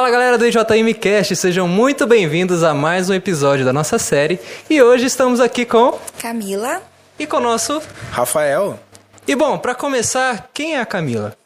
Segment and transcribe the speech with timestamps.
[0.00, 4.40] Fala galera do IJM Cast, sejam muito bem-vindos a mais um episódio da nossa série.
[4.70, 6.82] E hoje estamos aqui com Camila
[7.18, 8.80] e com o nosso Rafael.
[9.28, 11.36] E bom, para começar, quem é a Camila?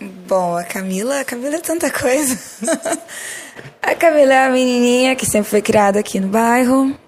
[0.00, 2.38] Bom, a Camila, a Camila é tanta coisa.
[3.82, 6.98] a Camila é a menininha que sempre foi criada aqui no bairro,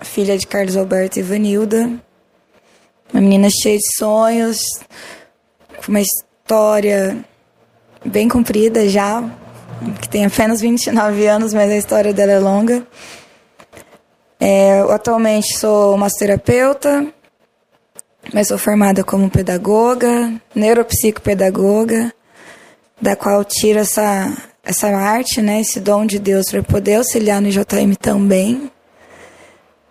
[0.00, 1.92] filha de Carlos Alberto e Vanilda.
[3.12, 4.60] Uma menina cheia de sonhos,
[5.84, 7.22] com uma história
[8.02, 9.22] bem comprida já,
[10.00, 12.86] que tem apenas 29 anos, mas a história dela é longa.
[14.40, 17.06] É, eu atualmente sou massoterapeuta,
[18.32, 22.12] mas sou formada como pedagoga, neuropsicopedagoga,
[23.00, 24.32] da qual tiro essa,
[24.64, 28.70] essa arte, né, esse dom de Deus para poder auxiliar no JM também,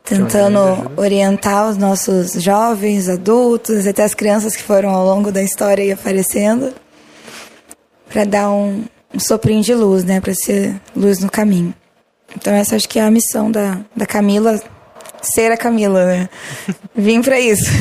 [0.04, 0.60] tentando
[0.96, 5.92] orientar os nossos jovens, adultos, até as crianças que foram ao longo da história e
[5.92, 6.74] aparecendo,
[8.10, 11.74] para dar um, um soprinho de luz, né, para ser luz no caminho.
[12.36, 14.60] Então essa acho que é a missão da, da Camila,
[15.22, 16.30] ser a Camila, né?
[16.96, 17.72] Vim para isso.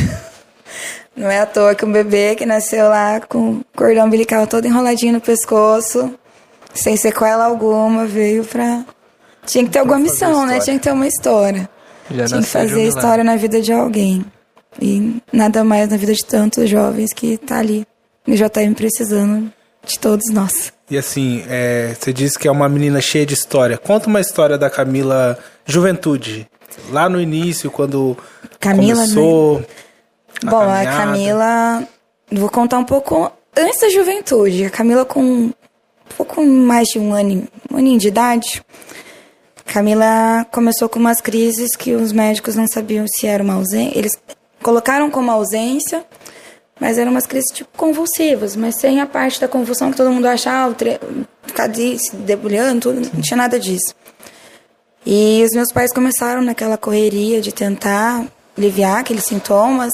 [1.17, 5.15] Não é à toa que um bebê que nasceu lá com cordão umbilical todo enroladinho
[5.15, 6.15] no pescoço,
[6.75, 8.85] sem sequela alguma, veio pra.
[9.47, 10.59] Tinha que ter alguma missão, né?
[10.61, 11.69] Tinha que ter uma história.
[12.11, 14.25] Já Tinha que fazer história na vida de alguém.
[14.81, 17.87] E nada mais na vida de tantos jovens que tá ali
[18.27, 19.51] no JM precisando
[19.87, 20.76] de todos nós.
[20.91, 23.77] E assim, é, você disse que é uma menina cheia de história.
[23.77, 26.49] Conta uma história da Camila Juventude.
[26.91, 28.17] Lá no início, quando
[28.61, 29.61] Camila, começou.
[29.61, 29.67] Né?
[30.45, 31.89] Bom, a Camila.
[32.31, 34.65] Vou contar um pouco antes da juventude.
[34.65, 35.53] A Camila, com um
[36.17, 38.63] pouco mais de um ano, um aninho de idade,
[39.67, 43.99] Camila começou com umas crises que os médicos não sabiam se era uma ausência.
[43.99, 44.13] Eles
[44.63, 46.05] colocaram como ausência,
[46.79, 50.27] mas eram umas crises tipo convulsivas, mas sem a parte da convulsão que todo mundo
[50.27, 51.01] achava, tre...
[51.47, 53.95] ficar se debulhando, tudo, não tinha nada disso.
[55.05, 58.27] E os meus pais começaram naquela correria de tentar
[58.59, 59.93] aliviar aqueles sintomas.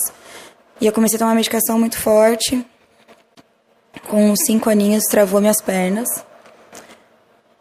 [0.81, 2.65] E eu comecei a tomar medicação muito forte.
[4.09, 6.09] Com cinco aninhos, travou minhas pernas.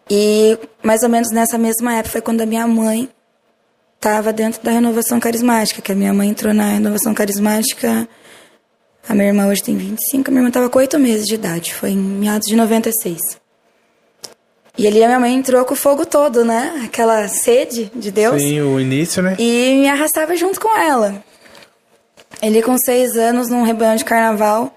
[0.10, 3.10] E mais ou menos nessa mesma época foi quando a minha mãe
[3.96, 8.08] estava dentro da renovação carismática, que a minha mãe entrou na renovação carismática.
[9.08, 11.74] A minha irmã hoje tem 25, a minha irmã estava com oito meses de idade,
[11.74, 13.20] foi em meados de 96.
[14.78, 16.82] E ali a minha mãe entrou com o fogo todo, né?
[16.86, 18.42] Aquela sede de Deus.
[18.42, 19.36] Sim, o início, né?
[19.38, 21.24] E me arrastava junto com ela.
[22.42, 24.74] Ele com seis anos, num rebanho de carnaval,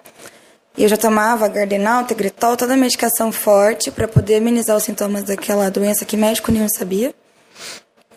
[0.76, 5.22] e eu já tomava Gardenal, Tegretol, toda a medicação forte para poder amenizar os sintomas
[5.22, 7.14] daquela doença que médico nenhum sabia,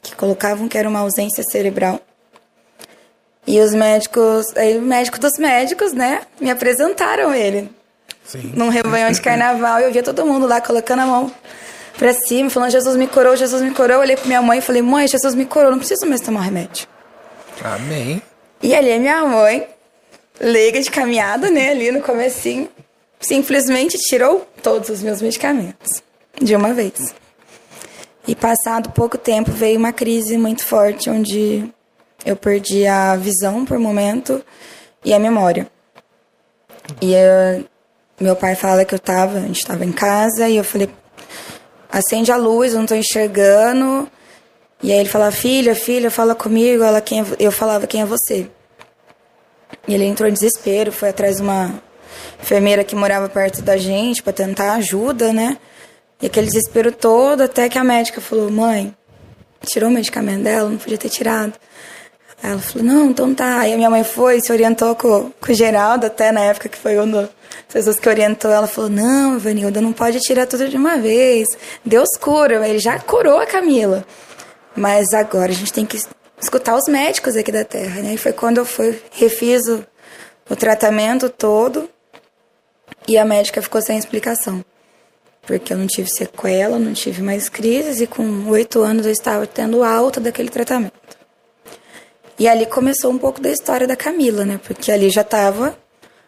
[0.01, 2.01] que colocavam que era uma ausência cerebral.
[3.47, 7.71] E os médicos, aí o médico dos médicos, né, me apresentaram ele.
[8.25, 8.51] Sim.
[8.53, 11.31] Num rebanho de carnaval, e eu via todo mundo lá colocando a mão
[11.97, 13.95] pra cima, falando: Jesus me curou, Jesus me curou.
[13.95, 16.41] Eu olhei pra minha mãe e falei: Mãe, Jesus me curou, não preciso mais tomar
[16.41, 16.87] remédio.
[17.63, 18.21] Amém.
[18.61, 19.65] E ali minha mãe,
[20.41, 22.67] leiga de caminhada, né, ali no comecinho,
[23.19, 26.03] simplesmente tirou todos os meus medicamentos
[26.41, 27.15] de uma vez.
[28.27, 31.71] E passado pouco tempo veio uma crise muito forte onde
[32.27, 34.43] eu perdi a visão por momento
[35.03, 35.65] e a memória.
[37.01, 37.65] E eu,
[38.19, 40.89] meu pai fala que eu tava, a gente tava em casa e eu falei,
[41.89, 44.11] acende a luz, eu não tô enxergando.
[44.83, 46.83] E aí ele falava, filha, filha, fala comigo.
[46.83, 48.49] Ela, quem é, eu falava, quem é você?
[49.87, 51.81] E ele entrou em desespero, foi atrás de uma
[52.43, 55.57] enfermeira que morava perto da gente para tentar ajuda, né?
[56.21, 58.93] E aquele desespero todo, até que a médica falou, mãe,
[59.65, 61.53] tirou o medicamento dela, não podia ter tirado.
[62.41, 63.59] Aí ela falou, não, então tá.
[63.59, 66.77] Aí a minha mãe foi, se orientou com, com o Geraldo, até na época que
[66.77, 67.29] foi um das
[67.71, 68.51] pessoas que orientou.
[68.51, 71.47] Ela falou, não, Vanilda, não pode tirar tudo de uma vez.
[71.83, 74.05] Deus cura, ele já curou a Camila.
[74.75, 75.99] Mas agora a gente tem que
[76.39, 78.13] escutar os médicos aqui da Terra, né?
[78.13, 79.83] E foi quando eu fui, refiz o,
[80.49, 81.89] o tratamento todo
[83.07, 84.63] e a médica ficou sem explicação.
[85.41, 89.47] Porque eu não tive sequela, não tive mais crises e com oito anos eu estava
[89.47, 90.93] tendo alta daquele tratamento.
[92.39, 94.59] E ali começou um pouco da história da Camila, né?
[94.63, 95.77] Porque ali já estava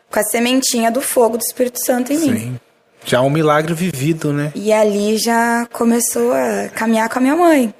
[0.10, 2.32] com a sementinha do fogo do Espírito Santo em Sim.
[2.32, 2.60] mim.
[3.06, 4.52] Já um milagre vivido, né?
[4.56, 7.74] E ali já começou a caminhar com a minha mãe.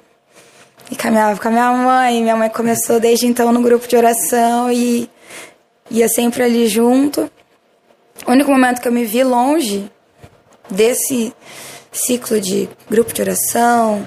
[0.90, 2.22] E caminhava com a minha mãe.
[2.22, 5.10] Minha mãe começou desde então no grupo de oração e
[5.90, 7.30] ia sempre ali junto.
[8.26, 9.90] O único momento que eu me vi longe
[10.70, 11.34] desse
[11.92, 14.06] ciclo de grupo de oração,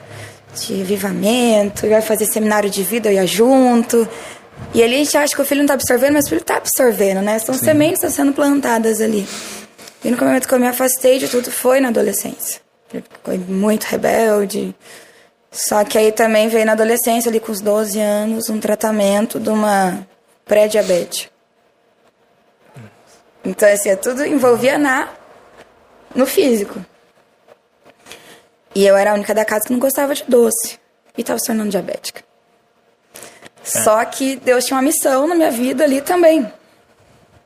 [0.56, 4.08] de avivamento, vai fazer seminário de vida, eu ia junto.
[4.74, 6.58] E ali a gente acha que o filho não está absorvendo, mas o filho está
[6.58, 7.40] absorvendo, né?
[7.40, 7.66] São Sim.
[7.66, 9.28] sementes que estão sendo plantadas ali.
[10.04, 12.62] E no momento que eu me afastei de tudo foi na adolescência.
[12.94, 14.76] Ele ficou muito rebelde.
[15.52, 19.50] Só que aí também veio na adolescência, ali com os 12 anos, um tratamento de
[19.50, 20.06] uma
[20.46, 21.30] pré-diabetes.
[23.46, 25.10] Então, assim, é tudo envolvia na,
[26.16, 26.84] no físico.
[28.76, 30.80] E eu era a única da casa que não gostava de doce.
[31.18, 32.22] E estava se tornando diabética.
[33.64, 36.52] Só que Deus tinha uma missão na minha vida ali também.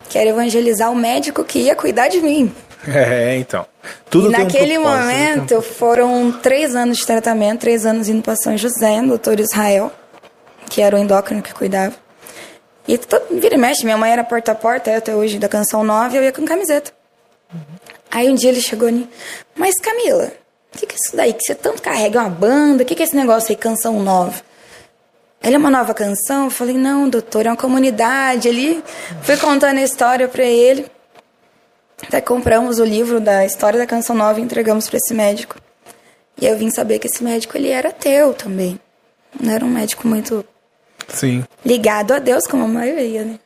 [0.10, 2.54] Que era evangelizar o médico que ia cuidar de mim.
[2.88, 3.66] É, então.
[4.10, 8.22] Tudo e tem um naquele propósito, momento foram três anos de tratamento, três anos indo
[8.22, 9.92] para São José, no doutor Israel,
[10.70, 11.94] que era o endócrino que cuidava.
[12.88, 15.84] E todo, vira e mexe, minha mãe era porta a porta, até hoje, da Canção
[15.84, 16.92] 9, eu ia com camiseta.
[18.10, 19.10] Aí um dia ele chegou em mim,
[19.54, 20.32] mas Camila,
[20.78, 21.34] que, que é isso daí?
[21.34, 22.84] Que você tanto carrega uma banda?
[22.84, 24.42] O que, que é esse negócio aí, Canção 9?
[25.44, 26.46] Ele é uma nova canção?
[26.46, 28.48] Eu falei, não, doutor, é uma comunidade.
[28.48, 28.84] Ele
[29.22, 30.86] fui contando a história para ele.
[32.02, 35.56] Até compramos o livro da história da canção nova e entregamos para esse médico.
[36.40, 38.80] E eu vim saber que esse médico ele era ateu também.
[39.40, 40.46] Não era um médico muito
[41.08, 41.44] Sim.
[41.66, 43.40] ligado a Deus, como a maioria, né?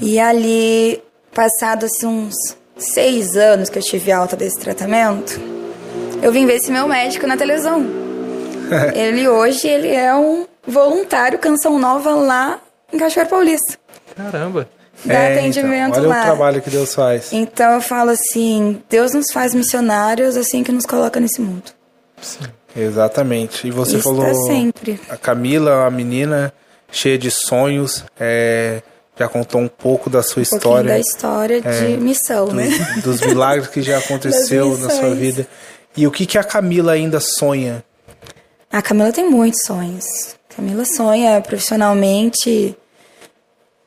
[0.00, 1.02] E ali,
[1.32, 2.34] passados assim, uns
[2.76, 5.40] seis anos que eu tive alta desse tratamento,
[6.22, 7.84] eu vim ver esse meu médico na televisão.
[8.94, 12.60] ele hoje ele é um voluntário Canção Nova lá
[12.92, 13.78] em Cachoeira Paulista.
[14.16, 14.68] Caramba.
[15.04, 16.20] Dá É, atendimento então, olha lá.
[16.20, 17.32] o trabalho que Deus faz.
[17.32, 21.72] Então eu falo assim, Deus nos faz missionários assim que nos coloca nesse mundo.
[22.76, 23.66] Exatamente.
[23.66, 24.26] E você Isso falou.
[24.26, 25.00] é sempre.
[25.08, 26.52] A Camila, a menina
[26.92, 28.82] cheia de sonhos, é,
[29.18, 30.90] já contou um pouco da sua Um história.
[30.90, 32.68] da história de missão, do- né?
[33.02, 35.46] Dos milagres que já aconteceu na sua vida.
[35.96, 37.84] E o que, que a Camila ainda sonha?
[38.70, 40.04] A Camila tem muitos sonhos.
[40.50, 42.76] A Camila sonha profissionalmente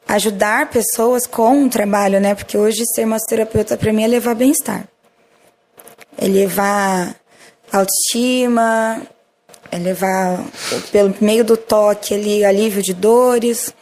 [0.08, 2.36] ajudar pessoas com o trabalho, né?
[2.36, 4.88] Porque hoje ser massoterapeuta para mim é levar bem-estar.
[6.18, 7.16] É levar
[7.72, 9.02] autoestima,
[9.72, 10.44] é levar
[10.92, 13.74] pelo meio do toque ali alívio de dores.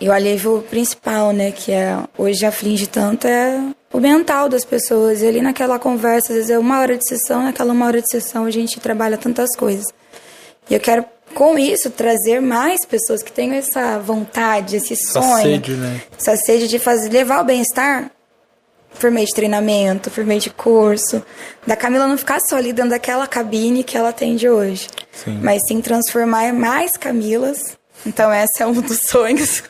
[0.00, 3.62] E o alívio principal, né, que é hoje aflige tanto é
[3.92, 5.20] o mental das pessoas.
[5.22, 8.10] E ali naquela conversa, às vezes é uma hora de sessão, naquela uma hora de
[8.10, 9.84] sessão a gente trabalha tantas coisas.
[10.70, 11.04] E eu quero
[11.34, 16.00] com isso trazer mais pessoas que tenham essa vontade, esse Essa sonho, sede, né?
[16.18, 18.10] essa sede de fazer levar o bem-estar
[19.00, 21.24] por meio de treinamento, por meio de curso,
[21.66, 25.40] da Camila não ficar só ali dentro daquela cabine que ela atende hoje, Sim.
[25.42, 27.78] mas sim transformar mais Camilas.
[28.04, 29.62] Então, esse é um dos sonhos.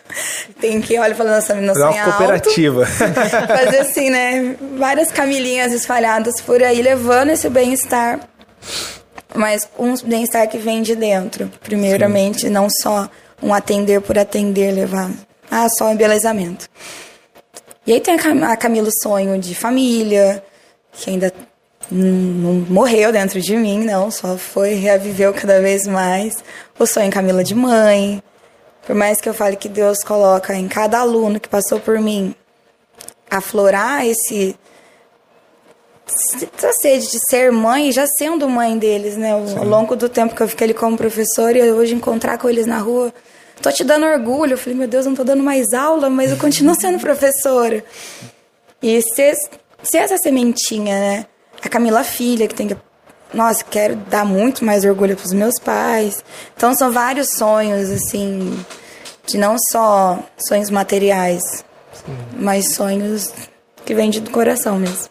[0.60, 2.16] Tem que, olha, falando essa menina Fazer uma sonha alto.
[2.16, 2.86] cooperativa.
[2.86, 4.56] Fazer assim, né?
[4.78, 8.20] Várias Camilinhas espalhadas por aí, levando esse bem-estar.
[9.34, 13.08] Mas um bem-estar que vem de dentro, primeiramente, não só
[13.42, 15.10] um atender por atender, levar.
[15.50, 16.68] Ah, só um embelezamento.
[17.86, 20.42] E aí tem a Cam- a Camila o sonho de família,
[20.92, 21.32] que ainda
[21.90, 26.42] não morreu dentro de mim, não, só foi, reaviveu cada vez mais.
[26.78, 28.22] O sonho Camila de mãe.
[28.86, 32.34] Por mais que eu fale que Deus coloca em cada aluno que passou por mim
[33.30, 34.56] aflorar esse
[36.06, 39.32] essa sede de ser mãe, já sendo mãe deles, né?
[39.32, 42.48] Ao ao longo do tempo que eu fiquei ali como professora e hoje encontrar com
[42.48, 43.14] eles na rua,
[43.62, 44.54] tô te dando orgulho.
[44.54, 47.82] Eu falei, meu Deus, não tô dando mais aula, mas eu continuo sendo professora.
[48.82, 49.34] E ser,
[49.82, 51.26] ser essa sementinha, né?
[51.62, 52.76] A Camila filha, que tem que.
[53.32, 56.22] Nossa, quero dar muito mais orgulho pros meus pais.
[56.56, 58.62] Então são vários sonhos, assim,
[59.26, 61.40] de não só sonhos materiais,
[62.36, 63.32] mas sonhos
[63.84, 65.08] que vêm do coração mesmo.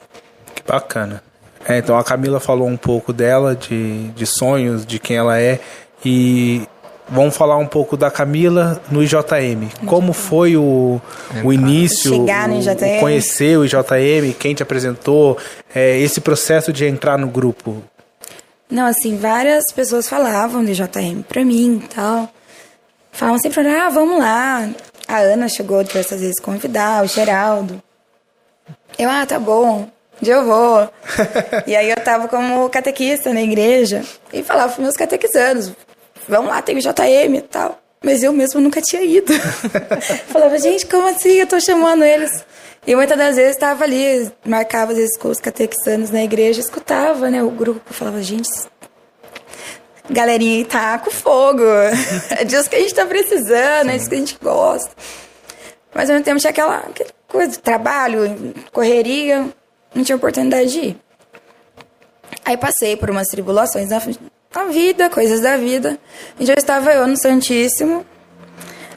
[0.53, 1.23] Que bacana.
[1.67, 5.59] É, então a Camila falou um pouco dela, de, de sonhos, de quem ela é.
[6.03, 6.67] E
[7.11, 9.69] vamos falar um pouco da Camila no IJM.
[9.85, 10.99] Como foi o,
[11.43, 12.97] o início, Chegar no o- IJM.
[12.97, 15.37] o conhecer o IJM, quem te apresentou,
[15.75, 17.83] é, esse processo de entrar no grupo?
[18.69, 22.29] Não, assim, várias pessoas falavam de JM pra mim e tal.
[23.11, 24.69] Falavam sempre, ah, vamos lá.
[25.07, 27.81] A Ana chegou diversas vezes convidar, o Geraldo.
[28.97, 29.89] Eu, ah, tá bom,
[30.25, 30.89] eu vou.
[31.67, 35.73] e aí eu tava como catequista na igreja e falava pros meus catequizanos,
[36.27, 37.79] vamos lá, tem o JM e tal.
[38.03, 39.31] Mas eu mesmo nunca tinha ido.
[40.27, 41.33] falava, gente, como assim?
[41.33, 42.43] Eu tô chamando eles.
[42.85, 47.29] E muitas das vezes estava ali, marcava às vezes com os catequizanos na igreja, escutava,
[47.29, 48.49] né, o grupo, falava, gente,
[50.09, 51.61] galerinha aí tá com fogo.
[52.39, 54.89] É disso que a gente tá precisando, é disso que a gente gosta.
[55.93, 59.47] Mas ao mesmo tempo tinha aquela, aquela coisa trabalho, correria,
[59.93, 60.97] não tinha oportunidade de ir.
[62.43, 64.01] Aí passei por umas tribulações na,
[64.53, 65.97] na vida, coisas da vida.
[66.39, 68.05] E já estava eu no Santíssimo.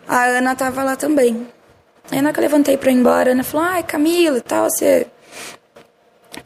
[0.07, 1.47] A Ana tava lá também.
[2.11, 4.43] Aí na hora que eu levantei pra ir embora, a Ana falou, ai Camila e
[4.43, 5.07] tal, você.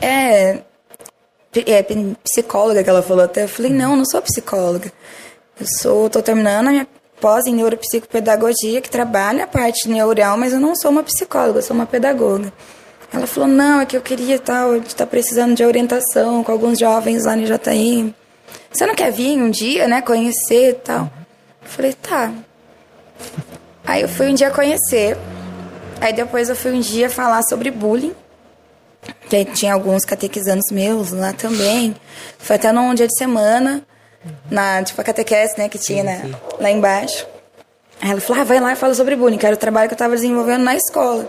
[0.00, 0.59] É.
[1.67, 1.85] é,
[2.23, 3.45] psicóloga que ela falou até.
[3.45, 4.93] Eu falei, não, não sou psicóloga.
[5.59, 6.87] Eu sou, tô terminando a minha
[7.21, 11.62] pós em neuropsicopedagogia, que trabalha a parte neural, mas eu não sou uma psicóloga, eu
[11.62, 12.53] sou uma pedagoga.
[13.12, 16.53] Ela falou, não, é que eu queria tal, a gente tá precisando de orientação com
[16.53, 18.15] alguns jovens lá no JM.
[18.71, 21.11] Você não quer vir um dia, né, conhecer e tal?
[21.63, 22.33] Eu falei, tá.
[23.85, 25.17] Aí eu fui um dia conhecer,
[26.01, 28.15] aí depois eu fui um dia falar sobre bullying,
[29.29, 31.97] que tinha alguns catequizandos meus lá também.
[32.39, 33.83] Foi até num dia de semana,
[34.51, 37.27] na, tipo, a catequese, né, que tinha né, lá embaixo.
[38.01, 39.95] Aí ela falou, ah, vai lá e fala sobre bullying, que era o trabalho que
[39.95, 41.29] eu tava desenvolvendo na escola.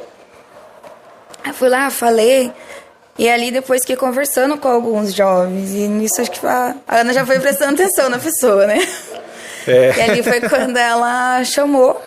[1.44, 2.52] Aí fui lá, falei,
[3.20, 7.26] e ali depois fiquei conversando com alguns jovens, e nisso acho que a Ana já
[7.26, 8.78] foi prestando atenção na pessoa, né?
[9.68, 9.94] É.
[9.98, 12.02] E ali foi quando ela chamou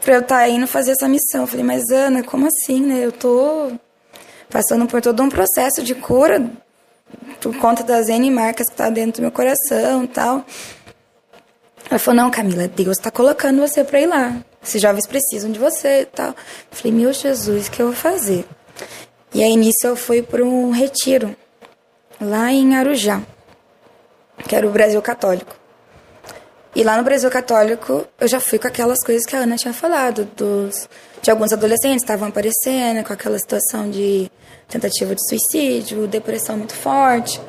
[0.00, 1.42] pra eu estar tá indo fazer essa missão.
[1.42, 3.04] Eu falei, mas Ana, como assim, né?
[3.04, 3.70] Eu tô
[4.50, 6.44] passando por todo um processo de cura
[7.40, 10.44] por conta das N marcas que tá dentro do meu coração e tal.
[11.88, 14.36] Ela falou, não, Camila, Deus está colocando você para ir lá.
[14.60, 16.30] Esses jovens precisam de você e tal.
[16.30, 16.34] Eu
[16.72, 18.44] falei, meu Jesus, o que eu vou fazer?
[19.34, 21.34] E aí, nisso, eu fui para um retiro,
[22.20, 23.22] lá em Arujá,
[24.46, 25.56] que era o Brasil Católico.
[26.74, 29.74] E lá no Brasil Católico, eu já fui com aquelas coisas que a Ana tinha
[29.74, 30.88] falado, dos,
[31.20, 34.30] de alguns adolescentes que estavam aparecendo, com aquela situação de
[34.68, 37.40] tentativa de suicídio, depressão muito forte.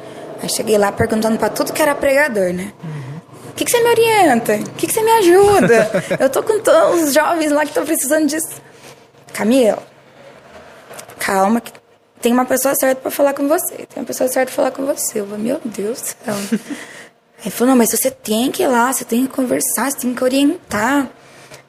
[0.42, 2.74] Aí cheguei lá perguntando para tudo que era pregador, né?
[3.50, 4.56] O que, que você me orienta?
[4.56, 5.90] O que, que você me ajuda?
[6.20, 8.62] eu tô com todos os jovens lá que estão precisando disso.
[9.32, 9.82] Camila,
[11.14, 11.72] calma, que
[12.22, 13.76] tem uma pessoa certa para falar com você.
[13.86, 15.20] Tem uma pessoa certa para falar com você.
[15.20, 16.60] Eu falei, meu Deus do céu.
[17.44, 20.16] Ele falou, não, mas você tem que ir lá, você tem que conversar, você tem
[20.16, 21.10] que orientar.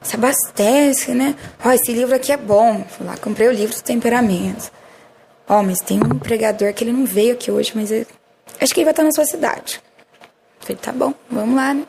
[0.01, 1.35] Se abastece, né?
[1.63, 2.85] Ó, esse livro aqui é bom.
[2.87, 4.71] Fui lá, comprei o livro do temperamento.
[5.49, 8.07] Ó, mas tem um pregador que ele não veio aqui hoje, mas ele...
[8.61, 9.81] acho que ele vai estar na sua cidade.
[10.59, 11.85] Falei, tá bom, vamos lá, né?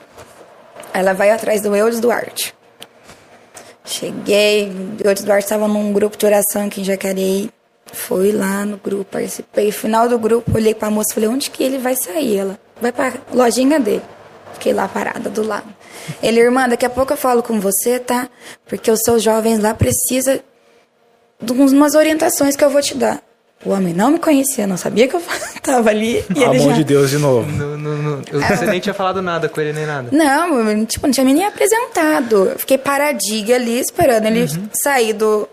[0.92, 2.55] Aí ela vai atrás do Eudes Duarte.
[3.86, 7.50] Cheguei, o Duarte estava num grupo de oração aqui em Jacareí.
[7.92, 9.70] Fui lá no grupo, participei.
[9.70, 12.36] Final do grupo, olhei pra moça e falei, onde que ele vai sair?
[12.36, 14.02] Ela, vai pra lojinha dele.
[14.54, 15.72] Fiquei lá parada do lado.
[16.22, 18.28] Ele, irmã, daqui a pouco eu falo com você, tá?
[18.66, 20.40] Porque os seus jovens lá precisam
[21.40, 23.22] de umas orientações que eu vou te dar.
[23.66, 25.22] O homem não me conhecia, não sabia que eu
[25.60, 26.24] tava ali.
[26.34, 26.72] E Amor já...
[26.72, 27.50] de Deus de novo.
[27.50, 28.22] Não, não, não.
[28.30, 30.08] Eu, você nem tinha falado nada com ele, nem nada.
[30.12, 32.50] Não, tipo, não tinha me nem apresentado.
[32.50, 34.68] Eu fiquei paradinha ali, esperando ele uhum.
[34.84, 35.48] sair do,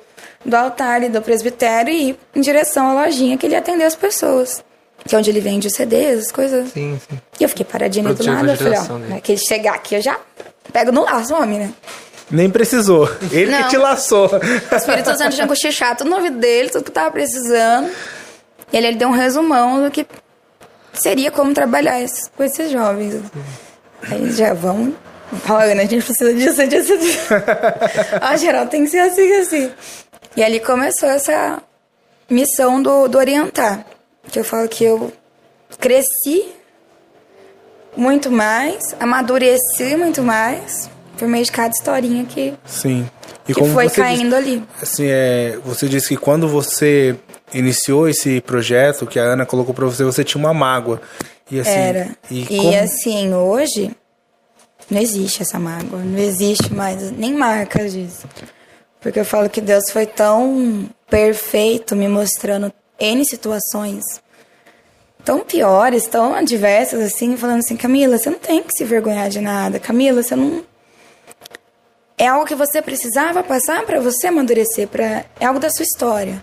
[0.46, 3.86] do altar e do presbitério e ir em direção à lojinha que ele ia atender
[3.86, 4.64] as pessoas.
[5.06, 6.70] Que é onde ele vende os CDs, as coisas.
[6.70, 7.20] Sim, sim.
[7.40, 8.52] E eu fiquei paradinha do nada.
[8.52, 10.20] Eu falei, ó, é que ele chegar aqui, eu já
[10.72, 11.74] pego no laço, homem, né?
[12.34, 13.08] Nem precisou.
[13.32, 13.62] Ele Não.
[13.62, 14.28] que te laçou.
[14.28, 17.92] O Espírito Santo tinha cochichado tudo no ouvido dele, tudo que tava precisando.
[18.72, 20.04] E ele, ele deu um resumão do que
[20.92, 22.04] seria como trabalhar
[22.36, 23.22] com esses jovens.
[24.10, 24.96] Aí já vão.
[25.48, 25.84] Olha, né?
[25.84, 27.20] A gente precisa disso, disso, disso.
[28.20, 29.72] ah, geral, tem que ser assim, assim.
[30.36, 31.62] E ali começou essa
[32.28, 33.86] missão do, do orientar.
[34.28, 35.14] Que eu falo que eu
[35.80, 36.48] cresci
[37.96, 40.90] muito mais, amadureci muito mais
[41.24, 43.10] por meio de cada historinha que, Sim.
[43.48, 44.64] E que foi caindo disse, ali.
[44.82, 47.16] Assim, é, você disse que quando você
[47.54, 51.02] iniciou esse projeto que a Ana colocou para você, você tinha uma mágoa.
[51.50, 52.10] E assim, Era.
[52.30, 52.76] E, e como...
[52.76, 53.96] assim, hoje
[54.92, 58.28] não existe essa mágoa, não existe mais nem marcas disso.
[59.00, 64.04] Porque eu falo que Deus foi tão perfeito me mostrando N situações
[65.24, 69.40] tão piores, tão adversas, assim, falando assim, Camila, você não tem que se vergonhar de
[69.40, 69.80] nada.
[69.80, 70.64] Camila, você não.
[72.24, 75.26] É algo que você precisava passar para você amadurecer, pra...
[75.38, 76.42] é algo da sua história.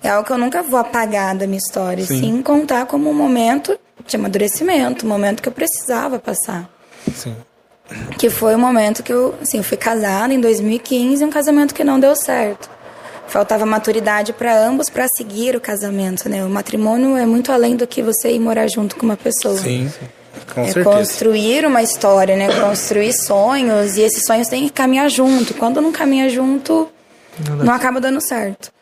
[0.00, 3.12] É algo que eu nunca vou apagar da minha história, sim, sim contar como um
[3.12, 3.76] momento
[4.06, 6.70] de amadurecimento, um momento que eu precisava passar.
[7.12, 7.34] Sim.
[8.16, 11.82] Que foi o momento que eu, assim, eu fui casada em 2015, um casamento que
[11.82, 12.70] não deu certo
[13.26, 16.44] faltava maturidade para ambos para seguir o casamento, né?
[16.44, 19.56] O matrimônio é muito além do que você ir morar junto com uma pessoa.
[19.56, 20.06] Sim, sim.
[20.52, 20.96] Com é certeza.
[20.96, 22.48] construir uma história, né?
[22.60, 25.54] Construir sonhos e esses sonhos têm que caminhar junto.
[25.54, 26.88] Quando não caminha junto,
[27.48, 28.72] não, não acaba dando certo.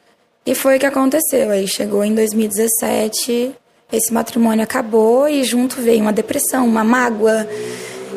[0.44, 1.50] E foi o que aconteceu.
[1.50, 3.54] Aí chegou em 2017,
[3.92, 7.46] esse matrimônio acabou e junto veio uma depressão, uma mágoa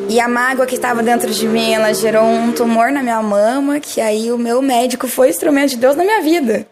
[0.08, 3.80] e a mágoa que estava dentro de mim, ela gerou um tumor na minha mama,
[3.80, 6.66] que aí o meu médico foi instrumento de Deus na minha vida.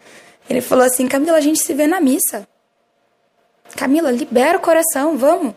[0.49, 2.47] Ele falou assim: Camila, a gente se vê na missa.
[3.75, 5.53] Camila, libera o coração, vamos.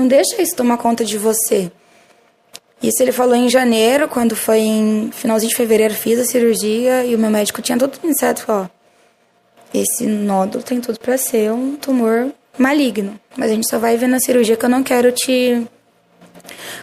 [0.00, 1.70] Não deixa isso tomar conta de você.
[2.82, 7.14] Isso ele falou em janeiro, quando foi em finalzinho de fevereiro, fiz a cirurgia e
[7.14, 8.40] o meu médico tinha tudo iniciado.
[8.40, 8.70] Falou:
[9.74, 13.20] esse nódulo tem tudo para ser um tumor maligno.
[13.36, 15.66] Mas a gente só vai ver na cirurgia que eu não quero te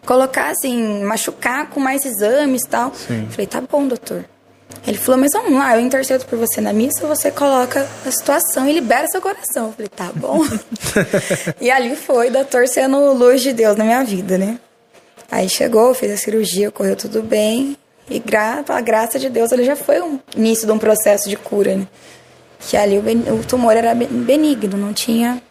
[0.06, 2.94] colocar assim, machucar com mais exames e tal.
[2.94, 3.28] Sim.
[3.32, 4.26] Falei, tá bom, doutor.
[4.86, 8.68] Ele falou, mas vamos lá, eu intercedo por você na missa, você coloca a situação
[8.70, 9.68] e libera seu coração.
[9.68, 10.40] Eu falei, tá bom.
[11.60, 14.58] e ali foi, doutor sendo luz de Deus na minha vida, né?
[15.30, 17.76] Aí chegou, fez a cirurgia, correu tudo bem.
[18.10, 21.36] E gra pela graça de Deus, ele já foi o início de um processo de
[21.36, 21.88] cura, né?
[22.60, 25.42] Que ali o, o tumor era ben- benigno, não tinha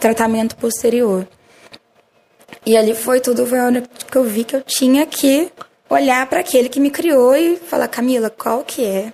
[0.00, 1.28] tratamento posterior.
[2.64, 5.50] E ali foi tudo, foi a hora que eu vi que eu tinha que
[5.90, 9.12] olhar para aquele que me criou e falar, Camila, qual que é?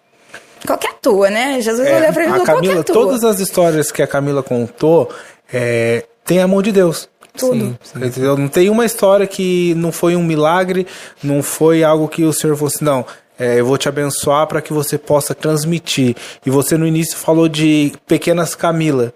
[0.67, 1.61] Qual que é a tua, né?
[1.61, 2.95] Jesus olhou pra mim e É, falou, qual que é Camila, a tua?
[2.95, 5.11] todas as histórias que a Camila contou,
[5.53, 7.09] é, tem a mão de Deus.
[7.37, 7.77] Tudo.
[7.97, 8.37] Entendeu?
[8.39, 10.87] Não tem uma história que não foi um milagre,
[11.23, 13.05] não foi algo que o Senhor fosse, não.
[13.37, 16.15] é, eu vou te abençoar para que você possa transmitir.
[16.47, 19.13] E você no início falou de pequenas Camila,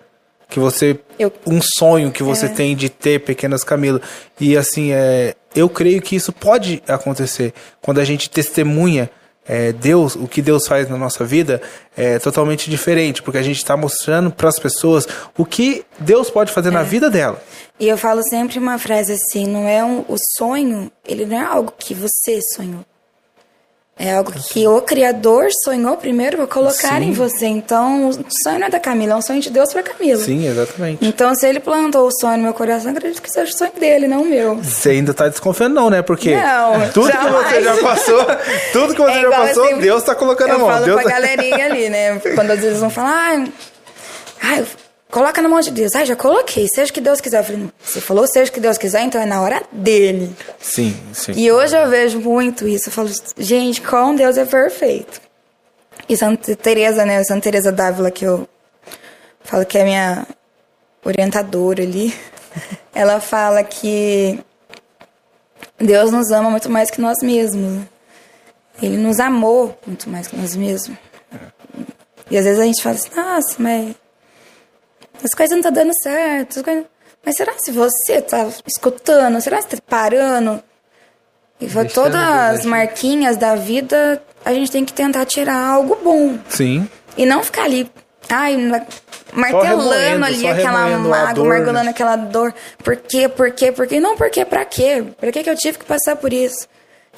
[0.50, 2.48] que você Eu- um sonho que você É.
[2.48, 4.00] tem de ter pequenas Camila.
[4.40, 9.10] E assim, é, eu creio que isso pode acontecer quando a gente testemunha
[9.50, 11.62] é, Deus, o que Deus faz na nossa vida
[11.96, 16.52] é totalmente diferente, porque a gente está mostrando para as pessoas o que Deus pode
[16.52, 16.72] fazer É.
[16.72, 17.42] na vida dela.
[17.80, 21.44] E eu falo sempre uma frase assim, não é um, o sonho, ele não é
[21.44, 22.84] algo que você sonhou.
[24.00, 27.08] É algo que o Criador sonhou primeiro para colocar Sim.
[27.08, 27.46] em você.
[27.46, 28.12] Então, o
[28.44, 30.22] sonho não é da Camila, é um sonho de Deus para Camila.
[30.22, 31.04] Sim, exatamente.
[31.04, 33.72] Então, se ele plantou o sonho no meu coração, eu acredito que seja o sonho
[33.78, 34.54] dele, não o meu.
[34.56, 36.00] Você ainda tá desconfiando, não, né?
[36.00, 37.64] Porque Não, tudo que você jamais.
[37.64, 38.26] já passou,
[38.72, 40.68] tudo que você É já passou, assim, Deus tá colocando a eu mão.
[40.68, 42.20] falo Deus pra tá- galerinha ali, né?
[42.36, 43.52] Quando às vezes vão falar, ai,
[44.42, 44.64] ai,
[45.10, 45.94] coloca na mão de Deus.
[45.94, 47.40] Ai, já coloquei, seja o que Deus quiser.
[47.40, 50.34] Eu falei, você falou seja o que Deus quiser, então é na hora dele.
[50.60, 51.32] Sim, sim.
[51.36, 52.88] E hoje eu vejo muito isso.
[52.88, 55.20] Eu falo, gente, com Deus é perfeito.
[56.08, 57.22] E Santa Teresa, né?
[57.24, 58.48] Santa Teresa d'Ávila, que eu
[59.42, 60.26] falo que é minha
[61.04, 62.14] orientadora ali.
[62.94, 64.38] Ela fala que
[65.78, 67.84] Deus nos ama muito mais que nós mesmos.
[68.80, 70.96] Ele nos amou muito mais que nós mesmos.
[72.30, 73.94] E às vezes a gente fala assim, nossa, mas
[75.22, 76.58] as coisas não estão dando certo.
[76.58, 76.84] as coisas-
[77.24, 79.40] Mas será se você tá escutando?
[79.40, 80.62] Será se tá parando?
[81.60, 82.14] E Deixando todas
[82.60, 86.38] as marquinhas da vida, a gente tem que tentar tirar algo bom.
[86.48, 86.88] Sim.
[87.16, 87.90] E não ficar ali,
[88.30, 88.56] ai,
[89.32, 91.90] martelando ali aquela mágoa, né?
[91.90, 92.54] aquela dor.
[92.82, 93.28] Por quê?
[93.28, 93.72] Por quê?
[93.72, 93.98] Por quê?
[93.98, 94.44] Não, por quê?
[94.44, 95.04] Pra quê?
[95.18, 96.68] Pra quê que eu tive que passar por isso?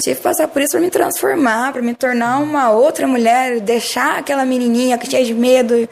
[0.01, 4.19] Tive que passar por isso pra me transformar, pra me tornar uma outra mulher, deixar
[4.19, 5.89] aquela menininha cheia de medo,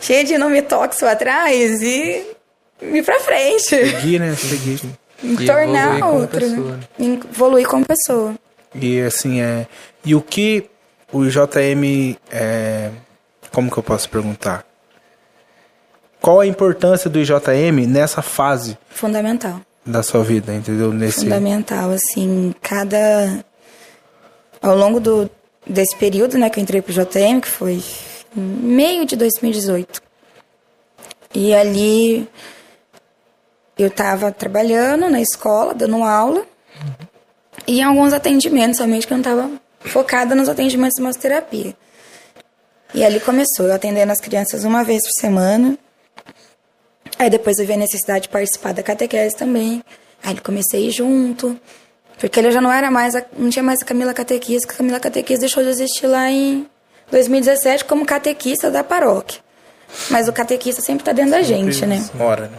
[0.00, 2.24] cheia de não me toques pra trás e
[2.82, 3.62] ir pra frente.
[3.64, 4.34] Seguir, né?
[4.36, 4.80] Seguir.
[5.22, 6.40] Me E tornar evoluir como outra.
[6.40, 6.76] pessoa, né?
[6.98, 7.06] né?
[7.06, 8.34] Me Evoluir como pessoa.
[8.74, 9.68] E assim, é.
[10.04, 10.68] E o que
[11.12, 12.16] o JM.
[12.28, 12.90] É,
[13.52, 14.64] como que eu posso perguntar?
[16.20, 19.60] Qual a importância do IJM nessa fase Fundamental.
[19.86, 20.92] da sua vida, entendeu?
[20.92, 21.20] Nesse.
[21.20, 23.44] fundamental, assim, cada...
[24.62, 25.28] Ao longo do,
[25.66, 27.82] desse período, né, que eu entrei pro JM, que foi
[28.34, 30.00] meio de 2018.
[31.34, 32.28] E ali
[33.76, 36.46] eu tava trabalhando na escola, dando aula,
[37.66, 41.76] e em alguns atendimentos, somente que eu não tava focada nos atendimentos de massoterapia.
[42.94, 45.76] E ali começou, eu atendendo as crianças uma vez por semana,
[47.22, 49.80] Aí depois eu vi a necessidade de participar da catequese também.
[50.24, 51.56] Aí comecei junto.
[52.22, 54.76] Porque ele já não era mais, a- não tinha mais a Camila Catequista, que a
[54.78, 56.64] Camila Catequista deixou de existir lá em
[57.10, 59.40] 2017 como catequista da paróquia.
[60.08, 62.02] Mas o catequista sempre tá dentro da gente, né?
[62.14, 62.58] Mora, né?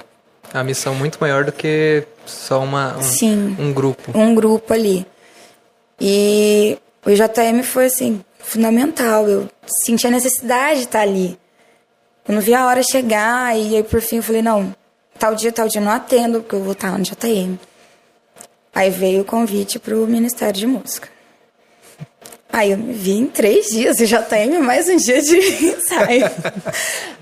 [0.54, 3.56] A missão muito maior do que só uma, um, Sim.
[3.58, 4.12] um grupo.
[4.18, 5.08] um grupo ali.
[6.00, 9.28] E o IJM foi assim, fundamental.
[9.30, 9.48] Eu
[9.86, 11.40] senti a necessidade de estar ali.
[12.28, 14.76] Eu não vi a hora chegar e aí por fim eu falei, não,
[15.18, 17.58] tal dia, tal dia eu não atendo, porque eu vou estar no JM.
[18.74, 21.08] Aí veio o convite pro Ministério de Música.
[22.52, 26.30] Aí eu me vi em três dias, o JM mais um dia de ensaio.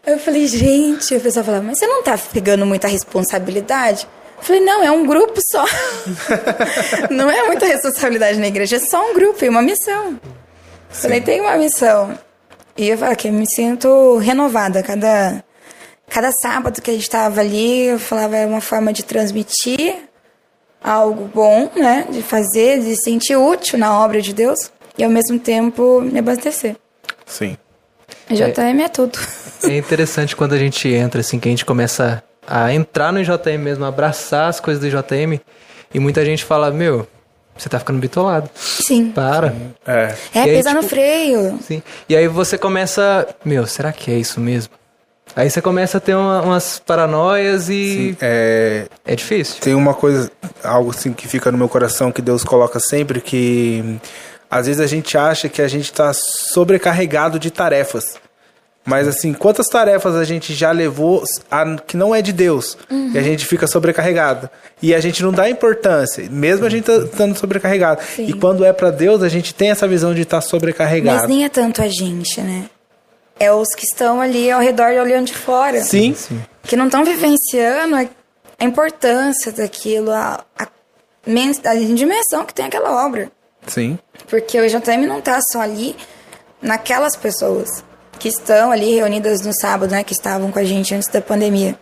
[0.06, 4.08] eu falei, gente, a pessoa falava, mas você não tá pegando muita responsabilidade?
[4.38, 5.66] Eu falei, não, é um grupo só.
[7.12, 10.20] não é muita responsabilidade na igreja, é só um grupo e uma missão.
[10.90, 12.18] Falei, tem uma missão.
[12.76, 14.84] E eu falei que eu me sinto renovada.
[14.84, 15.44] Cada,
[16.10, 20.11] cada sábado que a gente estava ali, eu falava, é uma forma de transmitir
[20.84, 22.08] algo bom, né?
[22.10, 24.72] De fazer, de se sentir útil na obra de Deus.
[24.98, 26.76] E ao mesmo tempo me abastecer.
[27.26, 27.58] Sim.
[28.30, 29.18] JM é tudo.
[29.64, 33.60] É interessante quando a gente entra, assim, que a gente começa a entrar no JM
[33.60, 35.40] mesmo, abraçar as coisas do JM,
[35.94, 37.08] e muita gente fala, meu,
[37.56, 38.50] você tá ficando bitolado.
[38.56, 39.12] Sim.
[39.12, 39.54] Para.
[39.86, 40.16] É.
[40.34, 41.60] É, E aí, pisar no tipo, freio.
[41.62, 41.84] Sim.
[42.10, 44.74] E aí você começa, meu, será que é isso mesmo?
[45.36, 49.62] Aí você começa a ter uma- umas paranoias e É, é difícil.
[49.62, 50.30] tem uma coisa,
[50.64, 53.98] algo assim que fica no meu coração que Deus coloca sempre que hum,
[54.50, 58.04] às vezes a gente acha que a gente está sobrecarregado de tarefas.
[58.84, 62.76] Mas assim, quantas tarefas a gente já levou a- que não é de Deus
[63.14, 64.50] e a gente fica sobrecarregado
[64.82, 68.02] e a gente não dá importância, mesmo a gente tá estando sobrecarregado.
[68.16, 68.26] Sim.
[68.26, 71.20] E quando é para Deus, a gente tem essa visão de estar sobrecarregado.
[71.20, 72.66] Mas nem é tanto a gente, né?
[73.42, 75.82] É os que estão ali ao redor olhando de fora.
[75.82, 76.16] Sim,
[76.64, 78.06] Que não estão vivenciando a,
[78.60, 80.68] a importância daquilo, a, a,
[81.66, 83.32] a dimensão que tem aquela obra.
[83.66, 83.98] sim,
[84.30, 85.96] Porque o JM não tá só ali
[86.62, 87.84] naquelas pessoas
[88.20, 90.04] que estão ali reunidas no sábado, né?
[90.04, 91.76] Que estavam com a gente antes da pandemia.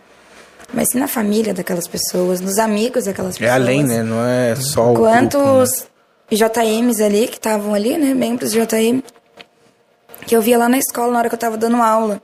[0.72, 3.54] Mas sim na família daquelas pessoas, nos amigos daquelas é pessoas.
[3.54, 4.02] além, né?
[4.02, 5.28] Não é só o grupo, né?
[5.28, 5.86] Quantos
[6.30, 8.14] JMs ali que estavam ali, né?
[8.14, 9.02] Membros de JM.
[10.26, 12.20] Que eu via lá na escola na hora que eu tava dando aula.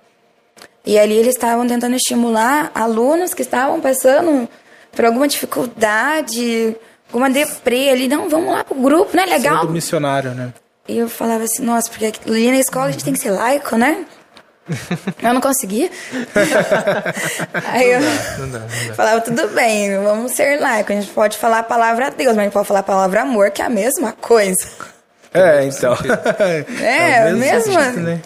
[0.84, 4.48] E ali eles estavam tentando estimular alunos que estavam passando
[4.92, 6.76] por alguma dificuldade,
[7.08, 8.08] alguma deprê ali.
[8.08, 9.26] Não, vamos lá pro grupo, né?
[9.26, 9.60] Legal.
[9.60, 10.52] Sendo missionário, né?
[10.88, 13.76] E eu falava assim, nossa, porque ali na escola a gente tem que ser laico,
[13.76, 14.04] né?
[15.22, 15.88] Eu não conseguia.
[17.72, 18.94] Aí eu Não dá, não dá.
[18.94, 20.92] falava, tudo bem, vamos ser laico.
[20.92, 23.50] A gente pode falar a palavra Deus, mas a gente pode falar a palavra amor,
[23.52, 24.68] que é a mesma coisa.
[25.36, 25.94] É, então.
[26.82, 28.20] É, mesmo mesma, sentido, né?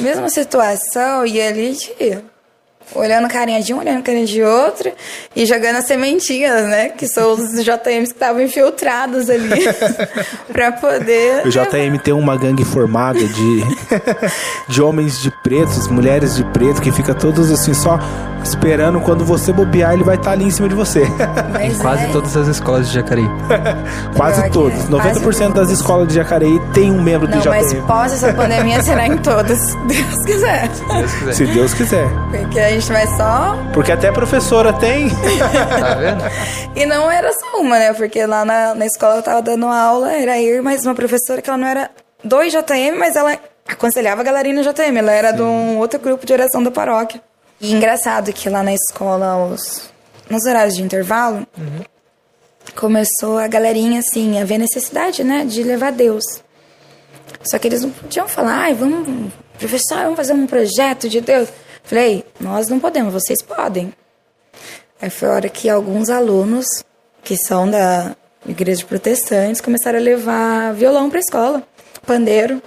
[0.00, 2.22] mesma situação, e ali gente
[2.94, 4.92] olhando carinha de um, olhando carinha de outro,
[5.34, 6.90] e jogando as sementinhas, né?
[6.90, 9.64] Que são os JMs que estavam infiltrados ali,
[10.52, 11.46] pra poder...
[11.46, 13.64] O JM tem uma gangue formada de,
[14.68, 17.98] de homens de pretos, mulheres de preto, que fica todos assim só
[18.42, 21.04] esperando quando você bobear, ele vai estar ali em cima de você.
[21.52, 23.26] Mas Em quase é- todas as escolas de Jacareí.
[24.16, 24.78] quase Pior que todos.
[24.84, 28.32] é, 90% quase das escolas de Jacareí tem um membro do Não, mas pós essa
[28.32, 30.68] pandemia será em todas, se Deus quiser.
[30.68, 31.32] Deus quiser.
[31.34, 32.08] Se Deus quiser.
[32.30, 33.56] Porque a gente vai só.
[33.72, 35.08] Porque até a professora tem.
[35.10, 36.22] Tá vendo?
[36.74, 37.92] E não era só uma, né?
[37.92, 41.40] Porque lá na, na escola eu tava dando aula, era eu e mais uma professora
[41.42, 41.90] que ela não era
[42.24, 43.36] do JM, mas ela
[43.68, 44.96] aconselhava a galerinha no JM.
[44.96, 47.20] Ela era de um outro grupo de oração da paróquia.
[47.62, 49.88] E engraçado que lá na escola, os,
[50.28, 51.46] nos horários de intervalo,
[52.74, 55.44] começou a galerinha, assim, a ver necessidade, né?
[55.44, 56.24] De levar Deus.
[57.44, 61.48] Só que eles não podiam falar, ai, vamos, professor, vamos fazer um projeto de Deus.
[61.84, 63.94] Falei, nós não podemos, vocês podem.
[65.00, 66.66] Aí foi a hora que alguns alunos,
[67.22, 71.62] que são da igreja de protestantes, começaram a levar violão pra escola,
[72.04, 72.60] pandeiro.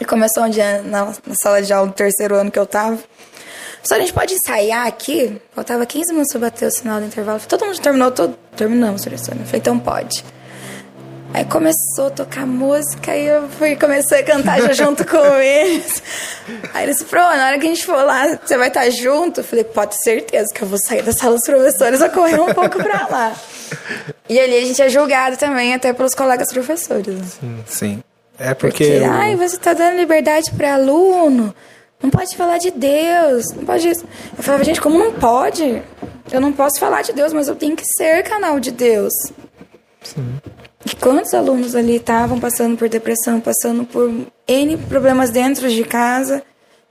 [0.00, 2.98] E começou um dia na, na sala de aula do terceiro ano que eu tava.
[3.88, 5.40] Só a gente pode ensaiar aqui?
[5.54, 7.40] Faltava 15 minutos pra bater o sinal do intervalo.
[7.48, 9.34] Todo mundo terminou, todo, terminamos, professor.
[9.38, 10.24] Eu falei, então pode.
[11.34, 16.02] Aí começou a tocar música e eu fui, comecei a cantar já junto com eles.
[16.72, 19.40] Aí eles falaram, na hora que a gente for lá, você vai estar junto?
[19.40, 22.40] Eu falei, pode ter certeza que eu vou sair da sala dos professores e correr
[22.40, 23.36] um pouco pra lá.
[24.28, 27.14] E ali a gente é julgado também, até pelos colegas professores.
[27.42, 27.62] né?
[27.66, 28.02] Sim.
[28.38, 28.84] É porque.
[28.84, 31.54] Porque, o- ai, você tá dando liberdade para aluno.
[32.02, 33.46] Não pode falar de Deus.
[33.54, 33.88] Não pode.
[33.88, 34.04] isso."
[34.36, 35.82] Eu falava, gente, como não pode?
[36.30, 39.12] Eu não posso falar de Deus, mas eu tenho que ser canal de Deus.
[40.84, 44.10] E quantos alunos ali estavam passando por depressão, passando por
[44.46, 46.42] N problemas dentro de casa,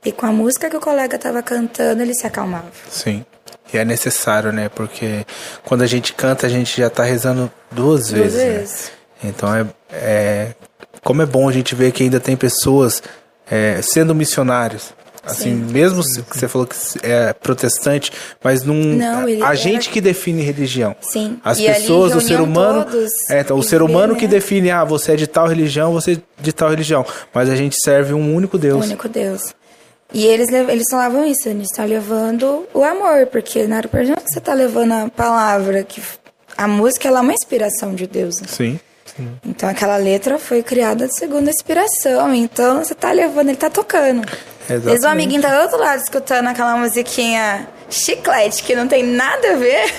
[0.06, 2.68] e com a música que o colega estava cantando, ele se acalmava.
[2.90, 3.26] Sim.
[3.74, 4.70] E é necessário, né?
[4.70, 5.26] Porque
[5.66, 8.38] quando a gente canta, a gente já tá rezando duas, Duas vezes.
[8.38, 8.54] né?
[8.58, 8.92] vezes.
[9.24, 10.56] Então é, é.
[11.04, 13.02] Como é bom a gente ver que ainda tem pessoas
[13.50, 14.96] é, sendo missionários.
[15.26, 18.76] Assim, mesmo se- que você falou que é protestante, mas não.
[18.76, 20.96] Não, a era- gente que define religião.
[21.02, 21.38] Sim.
[21.44, 22.86] As E pessoas, o ser humano.
[23.30, 24.30] É, então, o ser humano que né?
[24.32, 27.06] define, ah, você é de tal religião, você é de tal religião.
[27.34, 28.86] Mas a gente serve um único Deus.
[28.86, 29.54] O único Deus.
[30.14, 34.40] E eles, eles falavam isso, eles estão levando o amor, porque na hora que você
[34.40, 36.02] está levando a palavra, que
[36.56, 38.40] a música ela é uma inspiração de Deus.
[38.40, 38.48] né?
[38.50, 38.80] Sim.
[39.46, 42.34] Então aquela letra foi criada segundo a inspiração.
[42.34, 44.22] Então você tá levando, ele tá tocando.
[44.64, 45.06] Às vezes o Exatamente.
[45.08, 49.94] amiguinho tá do outro lado escutando aquela musiquinha chiclete, que não tem nada a ver,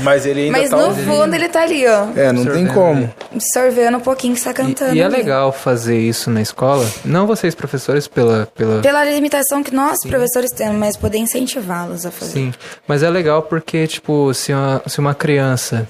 [0.00, 1.06] Mas ele ainda mas tá no ouvindo.
[1.06, 3.00] fundo ele tá ali, ó, É, não tem Absorvendo, como.
[3.02, 3.10] né?
[3.34, 4.92] absorvendo um pouquinho que você tá cantando.
[4.94, 5.16] E, e é ali.
[5.16, 6.84] legal fazer isso na escola.
[7.04, 8.46] Não vocês, professores, pela.
[8.56, 8.80] pela...
[8.82, 12.32] Pela limitação que nós, professores, temos, mas poder incentivá-los a fazer.
[12.32, 12.54] Sim,
[12.88, 15.86] mas é legal porque, tipo, se uma, se uma criança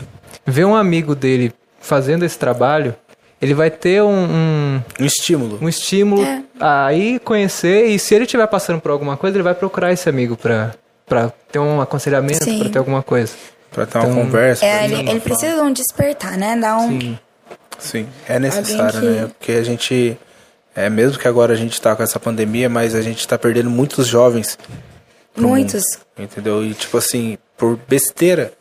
[0.47, 1.53] vê um amigo dele
[1.89, 2.95] fazendo esse trabalho,
[3.41, 5.59] ele vai ter um, um, Um estímulo.
[5.63, 6.43] um estímulo É.
[6.61, 10.09] a ir conhecer e se ele estiver passando por alguma coisa, ele vai procurar esse
[10.09, 10.73] amigo pra,
[11.07, 13.33] pra ter um aconselhamento, pra ter alguma coisa.
[13.71, 14.65] Pra ter uma Então, conversa.
[14.65, 16.57] É, ele, ele precisa de um despertar, né?
[16.57, 16.89] Dar um.
[17.01, 17.19] Sim.
[17.79, 19.31] Sim, é necessário, Alguém que- né?
[19.39, 20.19] Porque a gente.
[20.75, 23.69] É, mesmo que agora a gente tá com essa pandemia, mas a gente tá perdendo
[23.71, 24.59] muitos jovens
[25.37, 25.83] Muitos.
[26.17, 26.65] mundo, entendeu?
[26.65, 28.53] E tipo assim, por besteira.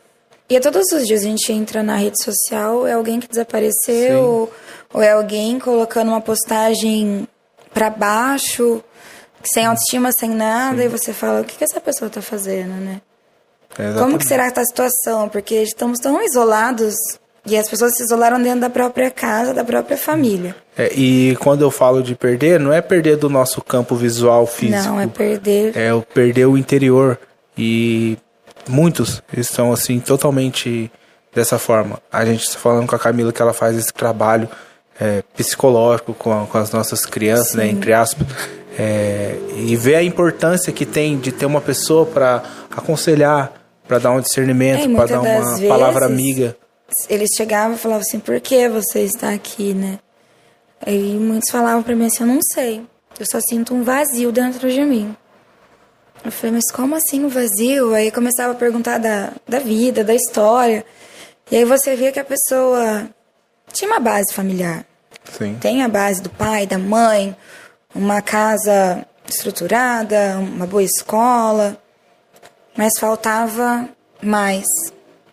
[0.50, 4.22] E é todos os dias a gente entra na rede social, é alguém que desapareceu,
[4.22, 4.52] ou,
[4.94, 7.28] ou é alguém colocando uma postagem
[7.72, 8.82] pra baixo,
[9.44, 13.00] sem autoestima, sem nada, e você fala, o que, que essa pessoa tá fazendo, né?
[13.78, 15.28] É, Como que será que tá a situação?
[15.28, 16.94] Porque estamos tão isolados
[17.46, 20.56] e as pessoas se isolaram dentro da própria casa, da própria família.
[20.76, 24.82] É, e quando eu falo de perder, não é perder do nosso campo visual físico.
[24.82, 25.76] Não, é perder.
[25.76, 27.18] É o perder o interior.
[27.56, 28.16] E
[28.68, 30.90] muitos estão assim totalmente
[31.34, 32.00] dessa forma.
[32.12, 34.48] A gente está falando com a Camila que ela faz esse trabalho
[35.00, 38.26] é, psicológico com, a- com as nossas crianças, né, entre aspas,
[38.76, 43.52] é, e ver a importância que tem de ter uma pessoa para aconselhar,
[43.86, 46.56] para dar um É, discernimento, e para dar uma vezes- palavra amiga.
[47.08, 49.98] Eles chegavam e falavam assim, por que você está aqui, né?
[50.84, 52.82] Aí muitos falavam pra mim assim, eu não sei.
[53.20, 55.14] Eu só sinto um vazio dentro de mim.
[56.24, 57.94] Eu falei, mas como assim um vazio?
[57.94, 60.84] Aí começava a perguntar da, da vida, da história.
[61.50, 63.08] E aí você via que a pessoa
[63.72, 64.84] tinha uma base familiar.
[65.36, 65.56] Sim.
[65.60, 67.36] Tem a base do pai, da mãe,
[67.94, 71.76] uma casa estruturada, uma boa escola,
[72.76, 73.88] mas faltava
[74.22, 74.66] mais.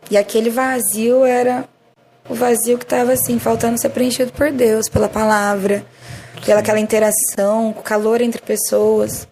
[0.09, 1.67] E aquele vazio era
[2.29, 5.85] o vazio que estava assim, faltando ser preenchido por Deus, pela palavra,
[6.45, 9.27] pela aquela interação, o calor entre pessoas.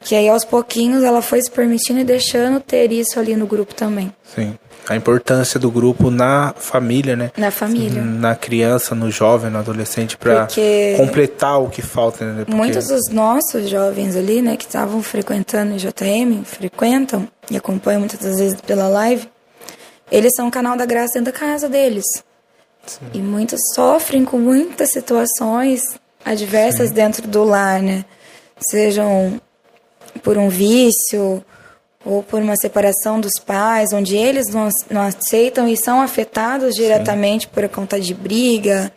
[0.00, 3.74] Que aí aos pouquinhos ela foi se permitindo e deixando ter isso ali no grupo
[3.74, 4.56] também, Sim.
[4.88, 7.32] A importância do grupo na família, né?
[7.36, 8.00] na família.
[8.02, 10.46] Na criança, no jovem, no adolescente, para
[10.96, 12.44] completar o que falta, né?
[12.44, 17.98] Porque- Muitos dos nossos jovens ali, né, que estavam frequentando o JM, frequentam e acompanham
[17.98, 19.28] muitas das vezes pela live,
[20.08, 22.04] eles são o canal da graça dentro da casa deles.
[23.12, 28.04] E muitos sofrem com muitas situações adversas dentro do lar, né?
[28.60, 29.40] Sejam
[30.22, 31.44] por um vício
[32.04, 37.48] ou por uma separação dos pais, onde eles não, não aceitam e são afetados diretamente
[37.48, 38.92] por conta de briga.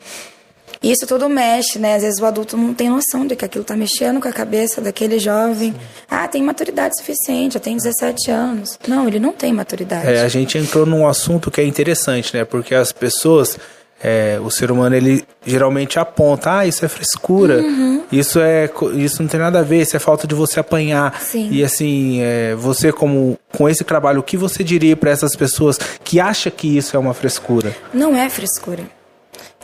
[0.82, 1.95] Isso tudo mexe, né?
[1.95, 4.79] Às vezes o adulto não tem noção de que aquilo tá mexendo com a cabeça
[4.79, 5.75] daquele jovem.
[6.10, 8.79] Ah, tem maturidade suficiente, já tem 17 anos.
[8.88, 10.08] Não, ele não tem maturidade.
[10.08, 12.45] É, a gente entrou num assunto que é interessante, né?
[12.45, 13.60] Porque as pessoas,
[14.02, 18.04] é, o ser humano, ele geralmente aponta, ah, isso é frescura, Uhum.
[18.12, 21.22] isso é, isso não tem nada a ver, isso é falta de você apanhar.
[21.22, 21.50] Sim.
[21.52, 25.78] E assim, é, você como com esse trabalho, o que você diria para essas pessoas
[26.04, 27.76] que acham que isso é uma frescura?
[27.94, 28.84] Não é frescura.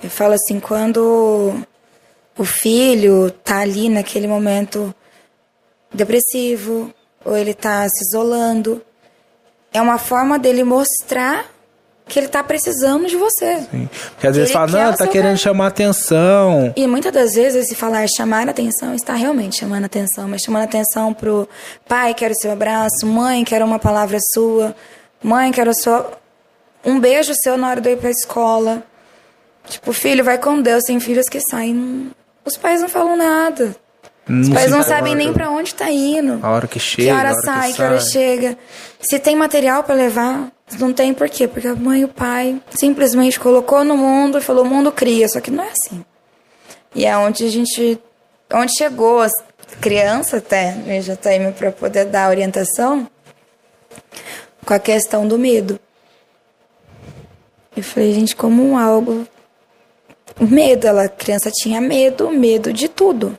[0.04, 1.56] Eu falo assim, quando
[2.38, 4.94] o filho tá ali naquele momento
[5.94, 6.94] depressivo,
[7.24, 8.82] ou ele tá se isolando,
[9.74, 11.46] é uma forma dele mostrar
[12.08, 13.62] que ele tá precisando de você.
[13.72, 13.90] Sim.
[14.12, 16.72] Porque às vezes fala, não, tá querendo chamar atenção.
[16.76, 21.14] E muitas das vezes, esse falar chamar atenção está realmente chamando atenção, mas chamando atenção
[21.14, 21.50] pro
[21.88, 24.76] pai, quero seu abraço, mãe, quero uma palavra sua,
[25.24, 26.12] mãe, quero só
[26.84, 28.84] um beijo seu na hora de eu ir pra escola.
[29.68, 32.12] Tipo, filho, vai com Deus, tem filhos que saem.
[32.46, 33.76] Os pais não falam nada.
[34.30, 36.40] Os pais não sabem nem pra onde tá indo.
[36.44, 38.12] A hora que chega, Que hora a hora sai, que que hora sai.
[38.12, 38.58] chega.
[39.00, 41.48] Se tem material pra levar, não tem por quê?
[41.48, 45.28] Porque a mãe e o pai simplesmente colocou no mundo e falou: o mundo cria.
[45.28, 46.04] Só que não é assim.
[46.94, 48.00] E é onde a gente.
[48.52, 49.32] Onde chegou as
[49.80, 53.08] crianças até no JM para poder dar orientação
[54.66, 55.80] com a questão do medo.
[57.76, 59.28] Eu falei, gente, como um algo.
[60.40, 63.38] O medo, ela, a criança tinha medo, medo de tudo.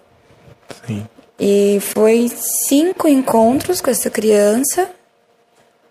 [0.87, 1.07] Sim.
[1.39, 2.31] E foi
[2.67, 4.91] cinco encontros com essa criança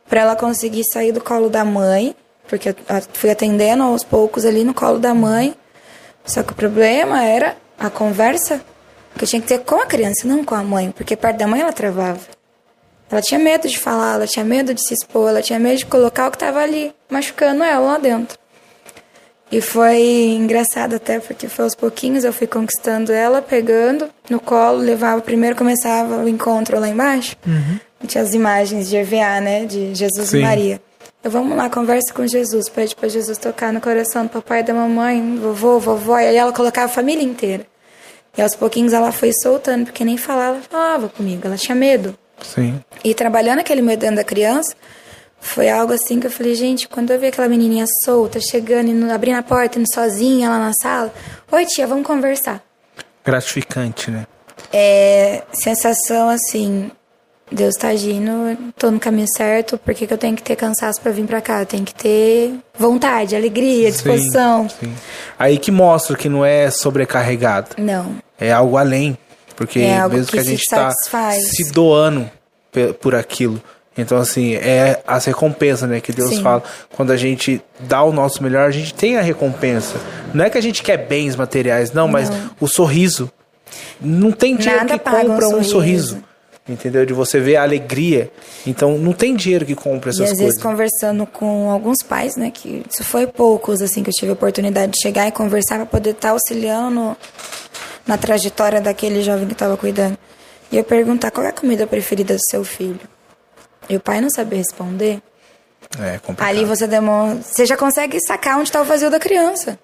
[0.07, 2.15] para ela conseguir sair do colo da mãe,
[2.47, 2.75] porque eu
[3.13, 5.55] fui atendendo aos poucos ali no colo da mãe.
[6.25, 8.61] Só que o problema era a conversa
[9.17, 11.47] que eu tinha que ter com a criança, não com a mãe, porque perto da
[11.47, 12.19] mãe ela travava.
[13.09, 15.85] Ela tinha medo de falar, ela tinha medo de se expor, ela tinha medo de
[15.85, 18.37] colocar o que estava ali, machucando ela lá dentro.
[19.51, 20.01] E foi
[20.39, 25.55] engraçado até, porque foi aos pouquinhos eu fui conquistando ela, pegando no colo, levava, primeiro
[25.55, 30.39] começava o encontro lá embaixo, e tinha as imagens de EVA, né, de Jesus Sim.
[30.39, 30.81] e Maria.
[31.23, 34.73] Eu, vamos lá, conversa com Jesus, pede para Jesus tocar no coração do papai da
[34.73, 37.65] mamãe, vovô, vovó, e aí ela colocava a família inteira.
[38.37, 42.15] E aos pouquinhos ela foi soltando, porque nem falava, ela falava comigo, ela tinha medo.
[42.43, 42.79] Sim.
[43.03, 44.75] E trabalhando aquele medo dentro da criança,
[45.39, 49.11] foi algo assim que eu falei, gente, quando eu vi aquela menininha solta, chegando, indo,
[49.11, 51.13] abrindo a porta, indo sozinha lá na sala,
[51.51, 52.63] oi tia, vamos conversar.
[53.23, 54.27] Gratificante, né?
[54.73, 56.91] É sensação assim,
[57.51, 60.99] Deus tá agindo, tô no caminho certo, por que, que eu tenho que ter cansaço
[60.99, 61.61] pra vir pra cá?
[61.61, 64.67] Eu tenho que ter vontade, alegria, disposição.
[64.67, 64.93] Sim, sim.
[65.37, 67.69] Aí que mostra que não é sobrecarregado.
[67.77, 68.15] Não.
[68.39, 69.17] É algo além.
[69.55, 71.51] Porque É algo mesmo que, que a se gente tá satisfaz.
[71.55, 72.29] se doando
[72.99, 73.61] por aquilo.
[73.97, 76.43] Então, assim, é as recompensas, né, que Deus Sim.
[76.43, 76.61] fala.
[76.93, 79.95] Quando a gente dá o nosso melhor, a gente tem a recompensa.
[80.33, 82.29] Não é que a gente quer bens materiais, não, mas
[82.59, 83.31] o sorriso.
[84.01, 86.21] Não tem dinheiro Nada que paga um compra um sorriso.
[86.67, 87.05] Entendeu?
[87.05, 88.31] De você ver a alegria.
[88.65, 90.45] Então, não tem dinheiro que compre E essas às coisas.
[90.45, 94.33] vezes conversando com alguns pais, né, que isso foi poucos assim que eu tive a
[94.33, 97.15] oportunidade de chegar e conversar para poder estar auxiliando
[98.07, 100.17] na trajetória daquele jovem que estava cuidando.
[100.71, 102.99] E eu perguntar qual é a comida preferida do seu filho.
[103.87, 105.21] E o pai não saber responder.
[105.99, 106.49] É complicado.
[106.49, 109.77] Ali você demonstra, você já consegue sacar onde está o vazio da criança.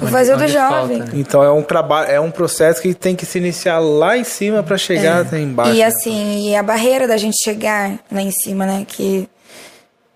[0.00, 0.98] O Onde- vazio do jovem.
[0.98, 1.20] falta, né?
[1.20, 4.62] Então é um trabalho, é um processo que tem que se iniciar lá em cima
[4.62, 5.72] para chegar até embaixo.
[5.72, 5.74] É.
[5.74, 5.84] E né?
[5.84, 9.28] assim, e a barreira da gente chegar lá em cima, né, que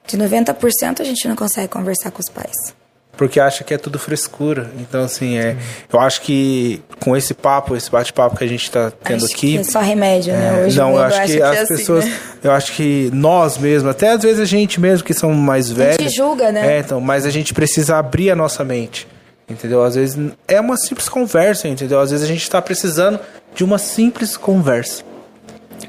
[0.06, 2.74] de 90% a gente não consegue conversar com os pais.
[3.16, 4.70] Porque acha que é tudo frescura.
[4.78, 5.56] Então, assim, é.
[5.92, 9.52] Eu acho que com esse papo, esse bate-papo que a gente tá tendo Acho aqui.
[9.54, 10.60] que é só remédio, né?
[10.62, 12.16] É, Hoje não, eu acho acha que, é as assim, pessoas, né?
[12.44, 16.14] eu acho que nós mesmos, até às vezes a gente mesmo que são mais velhos,
[16.14, 16.76] julga, né?
[16.76, 19.06] É, então, mas a gente precisa abrir a nossa mente,
[19.48, 19.82] entendeu?
[19.82, 22.00] Às vezes é uma simples conversa, entendeu?
[22.00, 23.18] Às vezes a gente está precisando
[23.54, 25.02] de uma simples conversa.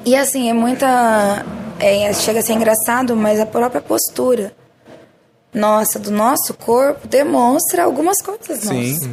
[0.06, 1.46] E assim, é muita.
[1.80, 4.54] é, chega a ser engraçado, mas a própria postura
[5.54, 8.92] nossa, do nosso corpo, demonstra algumas coisas Sim.
[8.92, 9.10] nossas.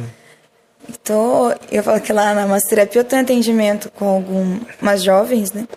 [0.89, 5.67] Então, eu falo que lá na massoterapia eu tenho atendimento com algumas jovens, né?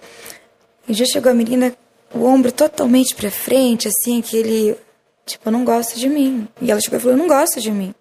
[0.88, 1.72] E já chegou a menina,
[2.14, 4.76] o ombro totalmente pra frente, assim, que ele,
[5.26, 6.46] tipo, não gosta de mim.
[6.60, 7.94] E ela chegou e falou, não gosta de mim.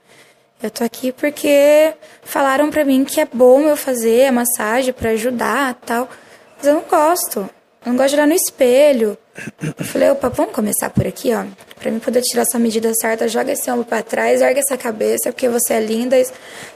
[0.61, 5.11] Eu tô aqui porque falaram pra mim que é bom eu fazer a massagem pra
[5.11, 6.09] ajudar tal.
[6.57, 7.49] Mas eu não gosto.
[7.85, 9.17] Eu não gosto de olhar no espelho.
[9.61, 11.45] Eu falei, opa, vamos começar por aqui, ó.
[11.79, 15.31] Pra mim poder tirar sua medida certa, joga esse ombro pra trás, ergue essa cabeça,
[15.31, 16.17] porque você é linda.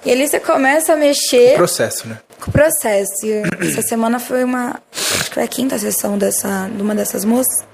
[0.06, 2.20] E ali você começa a mexer Processo, né?
[2.40, 3.26] com o processo.
[3.26, 4.82] E essa semana foi uma.
[4.94, 7.66] Acho que foi a quinta sessão dessa, de uma dessas moças.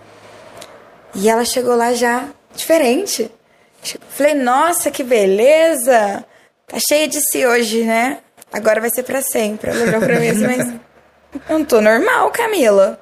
[1.13, 3.30] E ela chegou lá já diferente.
[4.10, 6.26] Falei, nossa, que beleza!
[6.68, 8.20] Tá cheia de si hoje, né?
[8.52, 9.70] Agora vai ser pra sempre.
[9.70, 10.68] Ela olhou pra mim assim, mas.
[11.48, 13.00] Eu não tô normal, Camila.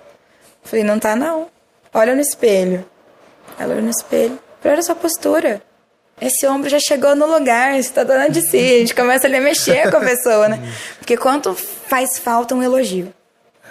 [0.63, 1.47] Falei, não tá não.
[1.93, 2.85] Olha no espelho.
[3.57, 4.37] Ela olhou no espelho.
[4.61, 5.61] Falei, olha a sua postura.
[6.19, 8.57] Esse ombro já chegou no lugar, você tá dando de si.
[8.57, 10.59] A gente começa ali a mexer com a pessoa, né?
[10.97, 13.13] Porque quanto faz falta um elogio.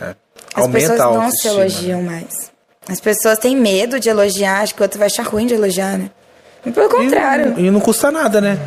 [0.00, 0.14] É.
[0.54, 2.10] As Aumenta pessoas não se elogiam né?
[2.10, 2.52] mais.
[2.88, 5.98] As pessoas têm medo de elogiar, acho que o outro vai achar ruim de elogiar,
[5.98, 6.10] né?
[6.66, 7.50] E Pelo E contrário.
[7.52, 8.58] não- E não custa nada, né?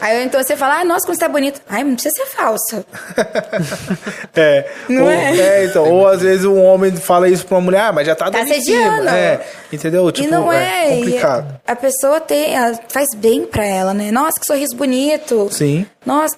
[0.00, 1.60] Aí então você fala, ah, nossa, como você tá bonito.
[1.68, 2.84] Ai, não precisa ser falsa.
[4.36, 4.68] É.
[4.88, 5.64] Não ou, é?
[5.64, 8.30] então, ou às vezes um homem fala isso pra uma mulher, ah, mas já tá
[8.30, 9.10] Tá cima.
[9.10, 9.40] É,
[9.72, 10.10] entendeu?
[10.10, 10.92] Tipo, e não é.
[10.96, 11.60] e complicado.
[11.66, 14.10] a pessoa tem, ela faz bem pra ela, né?
[14.10, 15.48] Nossa, que sorriso bonito.
[15.52, 15.86] Sim.
[16.04, 16.36] Nossa.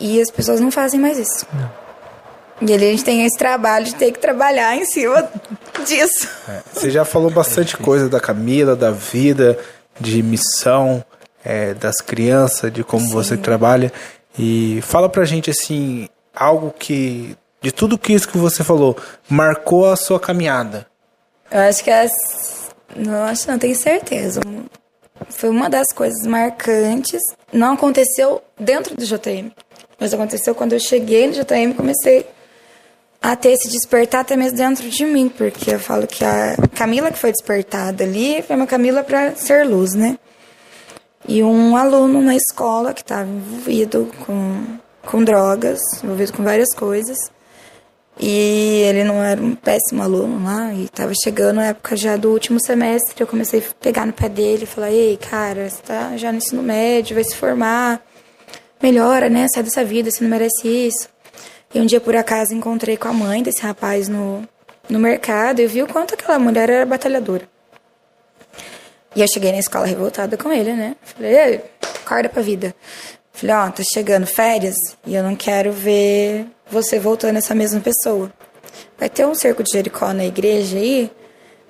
[0.00, 1.46] E as pessoas não fazem mais isso.
[2.62, 5.28] E ali a gente tem esse trabalho de ter que trabalhar em cima
[5.86, 6.28] disso.
[6.48, 9.58] É, Você já falou bastante coisa da Camila, da vida,
[10.00, 11.04] de missão,
[11.44, 13.92] é, das crianças, de como você trabalha.
[14.38, 18.96] E fala pra gente, assim, algo que, de tudo que isso que você falou,
[19.28, 20.86] marcou a sua caminhada.
[21.50, 22.10] Eu acho que as.
[22.96, 24.40] Não, acho não, tenho certeza.
[25.28, 27.22] Foi uma das coisas marcantes.
[27.52, 29.50] Não aconteceu dentro do JM.
[29.98, 32.26] Mas aconteceu quando eu cheguei no JM e comecei
[33.24, 35.30] a ter esse despertar até mesmo dentro de mim.
[35.30, 39.66] Porque eu falo que a Camila que foi despertada ali foi uma Camila para ser
[39.66, 40.18] luz, né?
[41.26, 44.62] E um aluno na escola que estava envolvido com,
[45.06, 47.16] com drogas, envolvido com várias coisas.
[48.20, 52.30] E ele não era um péssimo aluno lá, e tava chegando a época já do
[52.30, 56.16] último semestre, eu comecei a pegar no pé dele e falar, ei, cara, você tá
[56.16, 58.00] já no ensino médio, vai se formar,
[58.80, 61.08] melhora, né, sai dessa vida, você não merece isso.
[61.74, 64.46] E um dia, por acaso, encontrei com a mãe desse rapaz no,
[64.88, 67.48] no mercado e vi o quanto aquela mulher era batalhadora.
[69.16, 70.94] E eu cheguei na escola revoltada com ele, né?
[71.02, 71.60] Falei, ei,
[72.04, 72.74] acorda pra vida.
[73.32, 78.32] Falei, ó, tá chegando férias e eu não quero ver você voltando essa mesma pessoa.
[78.96, 81.10] Vai ter um cerco de Jericó na igreja aí.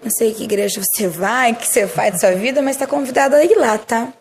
[0.03, 3.37] Não sei que igreja você vai, que você faz da sua vida, mas tá convidado
[3.37, 4.13] a ir lá, tá?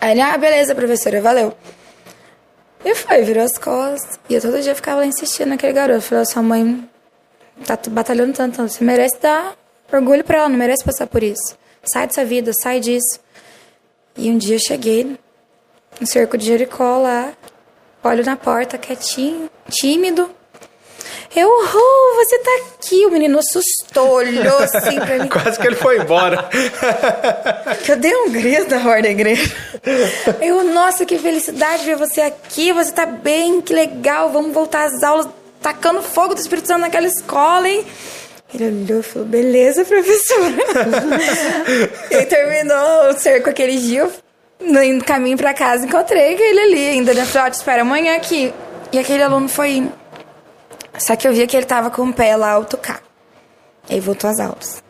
[0.00, 1.52] Aí ele, ah, beleza, professora, valeu.
[2.86, 4.16] E foi, virou as costas.
[4.28, 6.02] E eu todo dia ficava lá insistindo naquele garoto.
[6.02, 6.88] Falei, sua mãe
[7.66, 9.56] tá batalhando tanto, você merece dar
[9.92, 11.58] orgulho pra ela, não merece passar por isso.
[11.82, 13.18] Sai dessa vida, sai disso.
[14.16, 15.18] E um dia eu cheguei
[16.00, 17.32] no cerco de Jericó lá,
[18.04, 20.30] olho na porta, quietinho, tímido.
[21.34, 23.06] Eu, oh, você tá aqui.
[23.06, 25.28] O menino assustou, olhou assim pra mim.
[25.32, 26.48] Quase que ele foi embora.
[27.88, 29.54] Eu dei um grito na hora da igreja.
[30.40, 32.72] Eu, nossa, que felicidade ver você aqui.
[32.72, 34.30] Você tá bem, que legal.
[34.30, 35.28] Vamos voltar às aulas
[35.60, 37.84] tacando fogo do Espírito Santo naquela escola, hein?
[38.54, 40.54] Ele olhou e falou, beleza, professora.
[42.10, 44.08] e terminou o cerco aquele dia,
[44.60, 48.52] no caminho pra casa, encontrei ele ali ainda, ó, te espero amanhã aqui.
[48.92, 49.88] E aquele aluno foi.
[50.98, 53.00] Só que eu via que ele tava com o pé lá alto cá.
[53.88, 54.82] Aí voltou às aulas.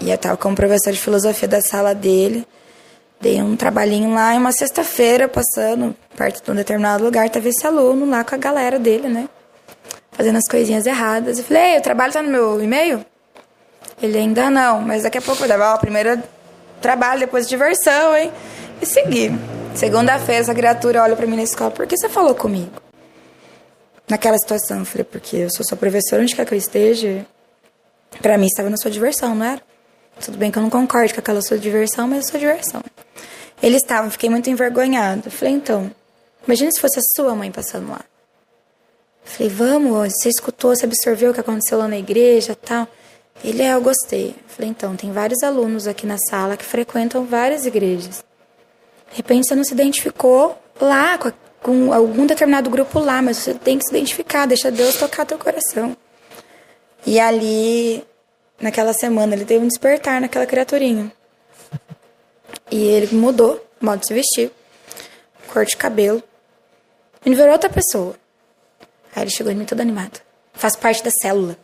[0.00, 2.46] E eu tava com o professor de filosofia da sala dele.
[3.20, 7.66] Dei um trabalhinho lá e uma sexta-feira, passando perto de um determinado lugar, tava esse
[7.66, 9.28] aluno lá com a galera dele, né?
[10.12, 11.38] Fazendo as coisinhas erradas.
[11.38, 13.04] Eu falei, ei, o trabalho tá no meu e-mail?
[14.02, 16.22] Ele ainda não, mas daqui a pouco eu dava, ó, primeiro
[16.80, 18.30] trabalho, depois diversão, hein?
[18.82, 19.32] E segui.
[19.74, 22.83] Segunda-feira, essa criatura olha pra mim na escola, por que você falou comigo?
[24.08, 27.26] Naquela situação, eu falei, porque eu sou sua professora, onde quer que eu esteja,
[28.20, 29.62] pra mim estava na sua diversão, não era?
[30.20, 32.82] Tudo bem que eu não concorde com aquela sua diversão, mas é sua diversão.
[33.62, 35.22] Ele estava, fiquei muito envergonhada.
[35.26, 35.90] Eu falei, então,
[36.46, 38.00] imagine se fosse a sua mãe passando lá.
[39.24, 42.86] Eu falei, vamos, você escutou, você absorveu o que aconteceu lá na igreja tal.
[43.42, 44.28] Ele é, eu gostei.
[44.30, 48.24] Eu falei, então, tem vários alunos aqui na sala que frequentam várias igrejas.
[49.10, 51.32] De repente você não se identificou lá com, a,
[51.64, 55.38] com algum determinado grupo lá, mas você tem que se identificar, deixa Deus tocar teu
[55.38, 55.96] coração.
[57.06, 58.04] E ali,
[58.60, 61.10] naquela semana, ele teve um despertar naquela criaturinha.
[62.70, 64.52] E ele mudou o modo de se vestir,
[65.50, 66.22] cor de cabelo.
[67.24, 68.14] Ele virou outra pessoa.
[69.16, 70.20] Aí ele chegou em mim todo animado.
[70.52, 71.56] Faz parte da célula.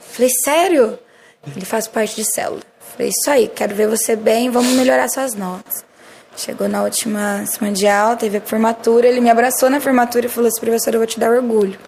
[0.00, 0.98] Falei, sério?
[1.54, 2.62] Ele faz parte de célula.
[2.80, 5.84] Falei, isso aí, quero ver você bem, vamos melhorar suas notas.
[6.36, 10.28] Chegou na última semana de aula, teve a formatura, ele me abraçou na formatura e
[10.28, 11.78] falou assim, professor, eu vou te dar orgulho.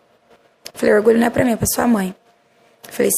[0.73, 2.15] Falei, orgulho não é pra mim, é pra sua mãe.
[2.89, 3.11] Falei,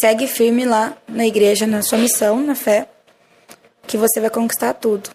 [0.00, 2.86] segue firme lá na igreja, na sua missão, na fé,
[3.86, 5.08] que você vai conquistar tudo.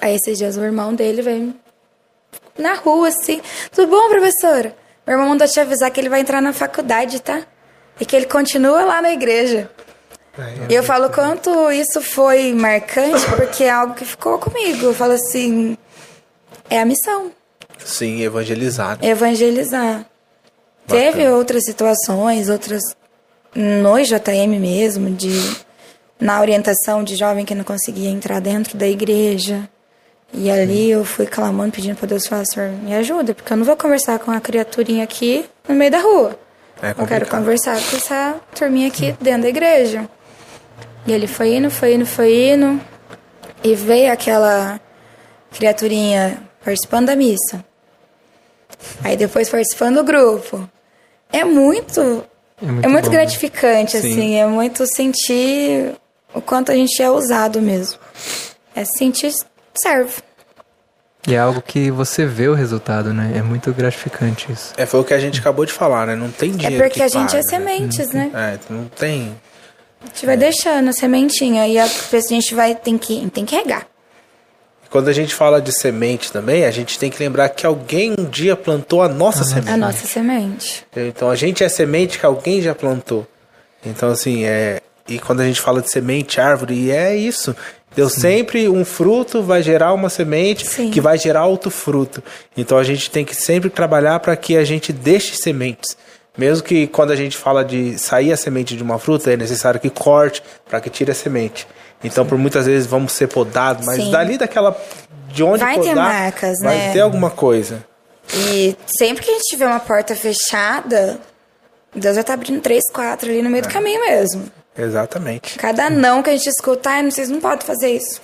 [0.00, 1.54] Aí esses dias o irmão dele veio
[2.56, 3.40] na rua, assim,
[3.72, 4.76] tudo bom, professora?
[5.04, 7.42] Meu irmão mandou te avisar que ele vai entrar na faculdade, tá?
[8.00, 9.68] E que ele continua lá na igreja.
[10.68, 14.86] E eu falo quanto isso foi marcante, porque é algo que ficou comigo.
[14.86, 15.76] Eu falo assim,
[16.70, 17.32] é a missão.
[17.78, 18.98] Sim, evangelizar.
[19.02, 20.06] Evangelizar.
[20.86, 20.86] Bacana.
[20.86, 22.82] Teve outras situações, outras
[23.54, 25.32] no JM mesmo, de
[26.20, 29.68] na orientação de jovem que não conseguia entrar dentro da igreja.
[30.32, 33.64] E ali eu fui clamando, pedindo para Deus falar, Senhor, me ajuda, porque eu não
[33.64, 36.38] vou conversar com a criaturinha aqui no meio da rua.
[36.82, 40.08] É eu quero conversar com essa turminha aqui dentro da igreja.
[41.08, 42.78] E ele foi indo, foi indo, foi indo.
[43.64, 44.78] E veio aquela
[45.50, 47.64] criaturinha participando da missa.
[49.02, 50.68] Aí depois participando do grupo.
[51.32, 52.24] É muito.
[52.60, 54.00] É muito, é muito bom, gratificante, né?
[54.00, 54.34] assim.
[54.34, 55.94] É muito sentir
[56.34, 57.98] o quanto a gente é usado mesmo.
[58.76, 59.32] É sentir
[59.74, 60.16] serve.
[61.26, 63.32] E é algo que você vê o resultado, né?
[63.34, 64.72] É muito gratificante isso.
[64.76, 66.14] É, foi o que a gente acabou de falar, né?
[66.14, 66.84] Não tem é dinheiro.
[66.84, 68.30] É porque a gente é sementes, né?
[68.34, 69.34] É, não tem.
[70.02, 73.54] A gente vai deixando a sementinha e a, a gente vai tem que, tem que
[73.54, 73.86] regar.
[74.90, 78.24] Quando a gente fala de semente também, a gente tem que lembrar que alguém um
[78.24, 79.70] dia plantou a nossa semente.
[79.70, 80.86] A nossa semente.
[80.96, 83.26] Então a gente é semente que alguém já plantou.
[83.84, 87.56] Então assim, é e quando a gente fala de semente, árvore, é isso.
[87.96, 90.90] Deu sempre um fruto vai gerar uma semente Sim.
[90.90, 92.22] que vai gerar outro fruto.
[92.56, 95.96] Então a gente tem que sempre trabalhar para que a gente deixe sementes.
[96.38, 99.80] Mesmo que quando a gente fala de sair a semente de uma fruta, é necessário
[99.80, 101.66] que corte para que tire a semente.
[102.02, 102.30] Então, Sim.
[102.30, 104.10] por muitas vezes vamos ser podados, mas Sim.
[104.12, 104.80] dali daquela
[105.32, 106.92] de onde vai podar, ter marcas, vai né?
[106.92, 107.84] ter alguma coisa.
[108.32, 111.18] E sempre que a gente tiver uma porta fechada,
[111.92, 113.66] Deus vai estar tá abrindo três, quatro ali no meio é.
[113.66, 114.44] do caminho mesmo.
[114.76, 115.58] Exatamente.
[115.58, 118.20] Cada não que a gente escuta, ah, vocês não podem fazer isso.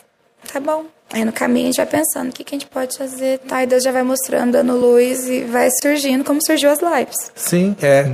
[0.53, 0.86] Tá bom.
[1.12, 3.62] Aí no caminho a gente vai pensando o que, que a gente pode fazer, tá?
[3.62, 7.30] E Deus já vai mostrando, dando luz e vai surgindo como surgiu as lives.
[7.34, 8.07] Sim, é.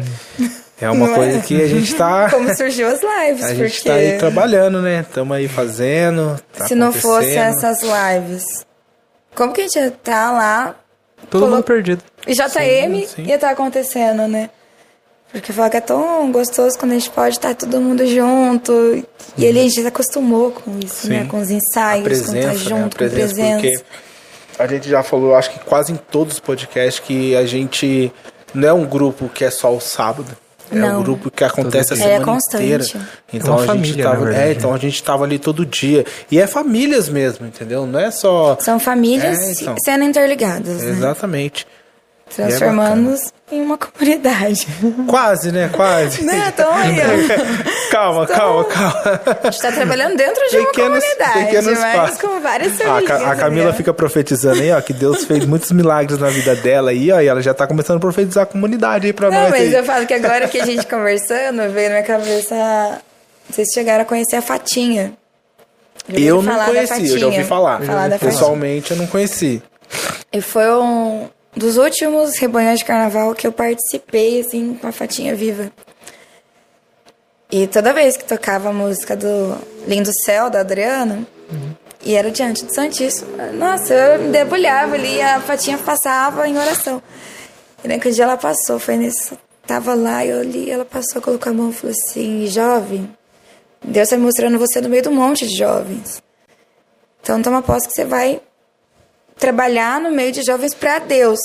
[0.80, 1.40] É uma não coisa é?
[1.42, 2.28] que a gente tá.
[2.32, 3.68] Como surgiu as lives, a porque.
[3.68, 5.00] gente tá aí trabalhando, né?
[5.00, 6.40] Estamos aí fazendo.
[6.56, 8.66] Tá Se não fosse essas lives,
[9.34, 10.74] como que a gente ia estar tá lá?
[11.28, 11.56] Todo colo...
[11.56, 12.02] mundo perdido.
[12.26, 13.22] E JM sim, sim.
[13.24, 14.48] ia estar tá acontecendo, né?
[15.32, 18.72] Porque fala que é tão gostoso quando a gente pode estar todo mundo junto.
[19.38, 21.18] E ele a gente se acostumou com isso, né?
[21.18, 21.24] Sim.
[21.24, 21.26] né?
[21.28, 23.06] Com os ensaios, presença, com estar junto, né?
[23.06, 23.84] a presença, com a presença.
[24.58, 28.12] a gente já falou, acho que quase em todos os podcasts, que a gente
[28.52, 30.36] não é um grupo que é só o sábado.
[30.72, 31.00] É não.
[31.00, 32.84] um grupo que acontece a semana é inteira.
[33.32, 36.04] Então é a gente família, tava, é, então a gente tava ali todo dia.
[36.30, 37.86] E é famílias mesmo, entendeu?
[37.86, 41.66] Não é só São famílias é, então, sendo interligadas, Exatamente.
[41.66, 41.79] Né?
[42.34, 43.20] Transformando-nos
[43.50, 44.66] em uma comunidade.
[45.08, 45.68] Quase, né?
[45.74, 46.24] Quase.
[46.24, 46.44] né?
[46.54, 47.90] Então aí, ó.
[47.90, 49.20] calma, calma, calma.
[49.42, 52.20] A gente tá trabalhando dentro de uma Pequenos- comunidade, pequenos mas passos.
[52.20, 53.08] com várias Ah, a, famílias.
[53.22, 53.76] Ca- a Camila né?
[53.76, 57.26] fica profetizando aí, ó, que Deus fez muitos milagres na vida dela aí, ó, e
[57.26, 59.50] ela já tá começando a profetizar a comunidade aí pra Não, nós.
[59.50, 59.74] mas aí.
[59.74, 63.00] eu falo que agora que a gente conversando, veio na minha cabeça.
[63.50, 65.12] Vocês chegaram a conhecer a Fatinha.
[66.08, 67.82] Eu não conheci, eu já ouvi falar.
[67.82, 68.18] Falar da.
[68.18, 69.60] Pessoalmente eu não conheci.
[70.32, 75.34] E foi um dos últimos rebanhões de carnaval que eu participei, assim, com a Fatinha
[75.34, 75.70] viva.
[77.50, 81.26] E toda vez que tocava a música do Lindo Céu, da Adriana,
[82.04, 86.56] e era diante do Santíssimo, nossa, eu me debulhava ali, e a Fatinha passava em
[86.56, 87.02] oração.
[87.82, 89.36] E naquele dia ela passou, foi nesse.
[89.66, 93.10] Tava lá, eu li, ela passou, colocou a mão e falou assim: jovem,
[93.82, 96.22] Deus está mostrando você no meio de um monte de jovens.
[97.22, 98.40] Então toma posse que você vai
[99.40, 101.40] trabalhar no meio de jovens para Deus.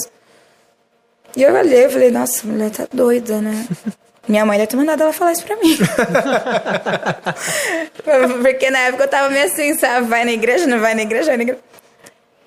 [1.35, 3.65] E eu olhei e falei, nossa, a mulher tá doida, né?
[4.27, 5.77] Minha mãe deve ter mandado ela falar isso pra mim.
[8.41, 10.07] Porque na época eu tava meio assim, sabe?
[10.07, 11.61] Vai na igreja, não vai na igreja, vai na igreja.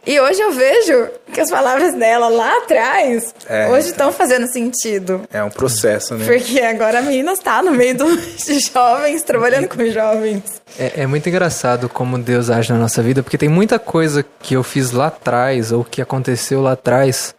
[0.07, 5.23] E hoje eu vejo que as palavras dela lá atrás, É, hoje estão fazendo sentido.
[5.31, 6.25] É um processo, né?
[6.25, 10.43] Porque agora a menina está no meio de jovens, trabalhando com jovens.
[10.79, 14.55] É, é muito engraçado como Deus age na nossa vida, porque tem muita coisa que
[14.55, 17.35] eu fiz lá atrás, ou que aconteceu lá atrás,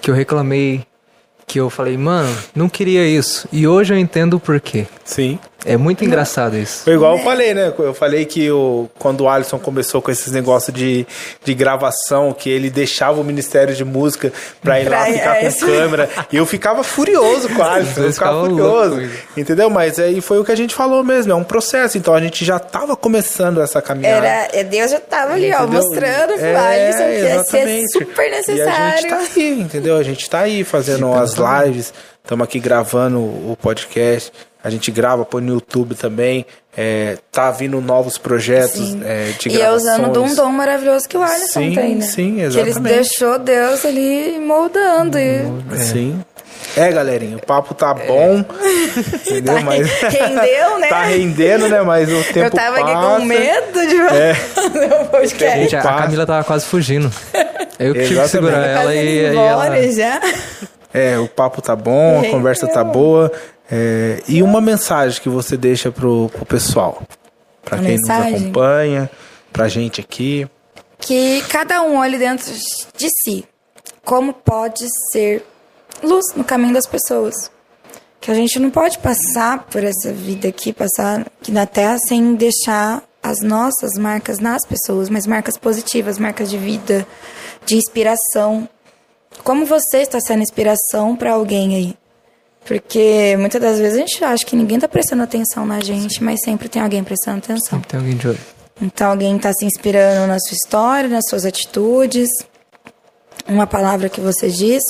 [0.00, 0.86] que eu reclamei,
[1.46, 3.48] que eu falei, mano, não queria isso.
[3.52, 4.86] E hoje eu entendo o porquê.
[5.04, 5.38] Sim.
[5.66, 6.84] É muito engraçado isso.
[6.84, 7.72] Foi igual eu falei, né?
[7.78, 11.06] Eu falei que o, quando o Alisson começou com esses negócios de,
[11.42, 14.30] de gravação, que ele deixava o Ministério de Música
[14.62, 16.10] pra ir lá ficar é com câmera.
[16.30, 18.02] E eu ficava furioso com o Alisson.
[18.02, 18.90] Eu ficava furioso.
[18.96, 19.10] loucos.
[19.34, 19.70] Entendeu?
[19.70, 21.32] Mas aí foi o que a gente falou mesmo.
[21.32, 21.96] É um processo.
[21.96, 24.26] Então a gente já tava começando essa caminhada.
[24.26, 25.80] Era, é, Deus já tava ali, ó, Entendeu?
[25.82, 29.08] mostrando pro É, Alisson que ia ser super E a gente necessário.
[29.08, 29.96] tá aí, entendeu?
[29.96, 34.32] A gente tá aí fazendo as lives, estamos aqui gravando o podcast,
[34.62, 39.60] a gente grava, põe no YouTube também, é, tá vindo novos projetos é, de e
[39.60, 40.36] é usando de um gravações.
[40.36, 42.00] dom maravilhoso que o Alisson Sim, tem, né?
[42.04, 42.94] sim, Que ele exatamente.
[42.94, 45.18] deixou Deus ali moldando.
[45.18, 45.42] E
[45.76, 46.24] Sim.
[46.76, 48.38] É, galerinha, o papo tá bom,
[49.24, 49.54] entendeu?
[49.54, 50.88] tá Mas rendeu, né?
[50.88, 51.82] tá rendendo, né?
[51.82, 53.16] Mas o tempo Eu tava aqui passa.
[53.20, 54.34] com medo de É.
[54.34, 55.60] fazer o podcast.
[55.60, 55.82] Gente, a.
[55.82, 57.12] Camila tava quase fugindo.
[57.78, 58.30] Eu que tive que Exatamente.
[58.30, 59.92] segurar ela e, e ela.
[59.92, 60.20] já.
[60.94, 63.32] É, o papo tá bom, a conversa tá boa.
[63.68, 67.02] É, e uma mensagem que você deixa pro, pro pessoal?
[67.64, 68.32] Pra Uma quem mensagem?
[68.32, 69.10] nos acompanha,
[69.52, 70.48] pra gente aqui.
[70.98, 72.52] Que cada um olhe dentro
[72.96, 73.44] de si.
[74.04, 75.44] Como pode ser
[76.02, 77.50] luz no caminho das pessoas.
[78.20, 82.36] Que a gente não pode passar por essa vida aqui, passar aqui na Terra sem
[82.36, 87.06] deixar as nossas marcas nas pessoas, mas marcas positivas, marcas de vida,
[87.66, 88.68] de inspiração.
[89.42, 91.96] Como você está sendo inspiração para alguém aí?
[92.64, 96.40] Porque muitas das vezes a gente acha que ninguém está prestando atenção na gente, mas
[96.42, 97.80] sempre tem alguém prestando atenção.
[97.80, 98.38] Tem alguém de olho.
[98.80, 102.28] Então alguém está se inspirando na sua história, nas suas atitudes,
[103.46, 104.82] uma palavra que você diz,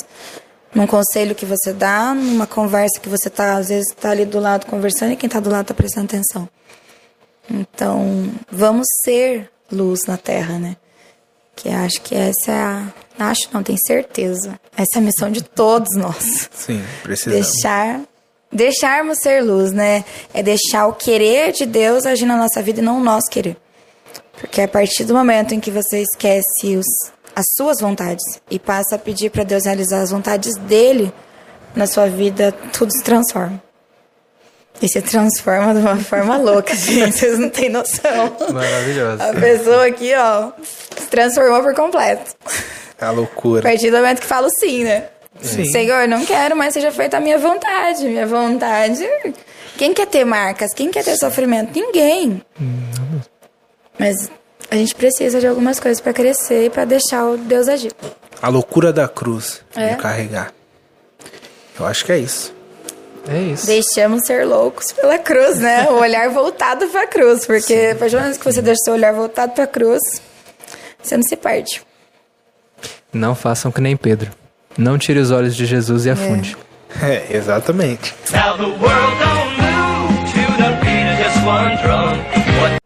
[0.73, 4.39] num conselho que você dá, numa conversa que você tá, às vezes está ali do
[4.39, 6.49] lado conversando e quem está do lado está prestando atenção.
[7.49, 10.75] Então, vamos ser luz na Terra, né?
[11.55, 12.93] Que acho que essa é a.
[13.17, 14.59] Acho não, tenho certeza.
[14.75, 17.51] Essa é a missão de todos nós Sim, precisamos.
[17.51, 18.01] deixar
[18.51, 20.03] deixarmos ser luz, né?
[20.33, 23.57] É deixar o querer de Deus agir na nossa vida e não o nosso querer.
[24.39, 26.85] Porque a partir do momento em que você esquece os,
[27.35, 31.11] as suas vontades e passa a pedir para Deus realizar as vontades dele
[31.75, 33.61] na sua vida, tudo se transforma.
[34.81, 37.17] E se transforma de uma forma louca, gente.
[37.17, 38.35] Vocês não têm noção.
[38.51, 39.23] Maravilhoso.
[39.23, 40.51] A pessoa aqui, ó,
[40.97, 42.35] se transformou por completo.
[42.99, 43.61] É a A loucura.
[43.61, 45.05] partir do momento que falo sim, né?
[45.41, 45.65] Sim.
[45.65, 48.05] Senhor, não quero mais seja feita a minha vontade.
[48.05, 49.05] Minha vontade.
[49.77, 50.73] Quem quer ter marcas?
[50.73, 51.77] Quem quer ter sofrimento?
[51.77, 52.41] Ninguém.
[53.99, 54.29] Mas
[54.71, 57.91] a gente precisa de algumas coisas pra crescer e pra deixar o Deus agir.
[58.41, 59.89] A loucura da cruz É.
[59.89, 60.53] de carregar.
[61.79, 62.53] Eu acho que é isso.
[63.27, 63.65] É isso.
[63.65, 65.87] Deixamos ser loucos pela cruz, né?
[65.89, 67.45] O olhar voltado pra cruz.
[67.45, 70.01] Porque a partir do momento que você deixa o seu olhar voltado pra cruz,
[71.01, 71.81] você não se perde.
[73.13, 74.31] Não façam que nem Pedro.
[74.77, 76.57] Não tire os olhos de Jesus e afunde.
[77.01, 78.13] É, exatamente.
[81.25, 82.17] Just one drum.
[82.61, 82.77] What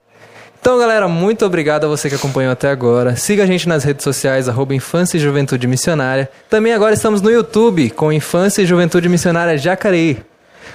[0.61, 3.15] Então, galera, muito obrigado a você que acompanhou até agora.
[3.15, 6.29] Siga a gente nas redes sociais, arroba Infância e Juventude Missionária.
[6.49, 10.23] Também agora estamos no YouTube com Infância e Juventude Missionária Jacareí.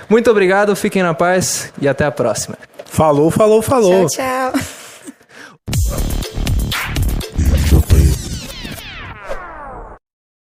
[0.08, 2.58] Muito obrigado, fiquem na paz e até a próxima.
[2.86, 4.06] Falou, falou, falou.
[4.08, 6.04] Tchau, tchau.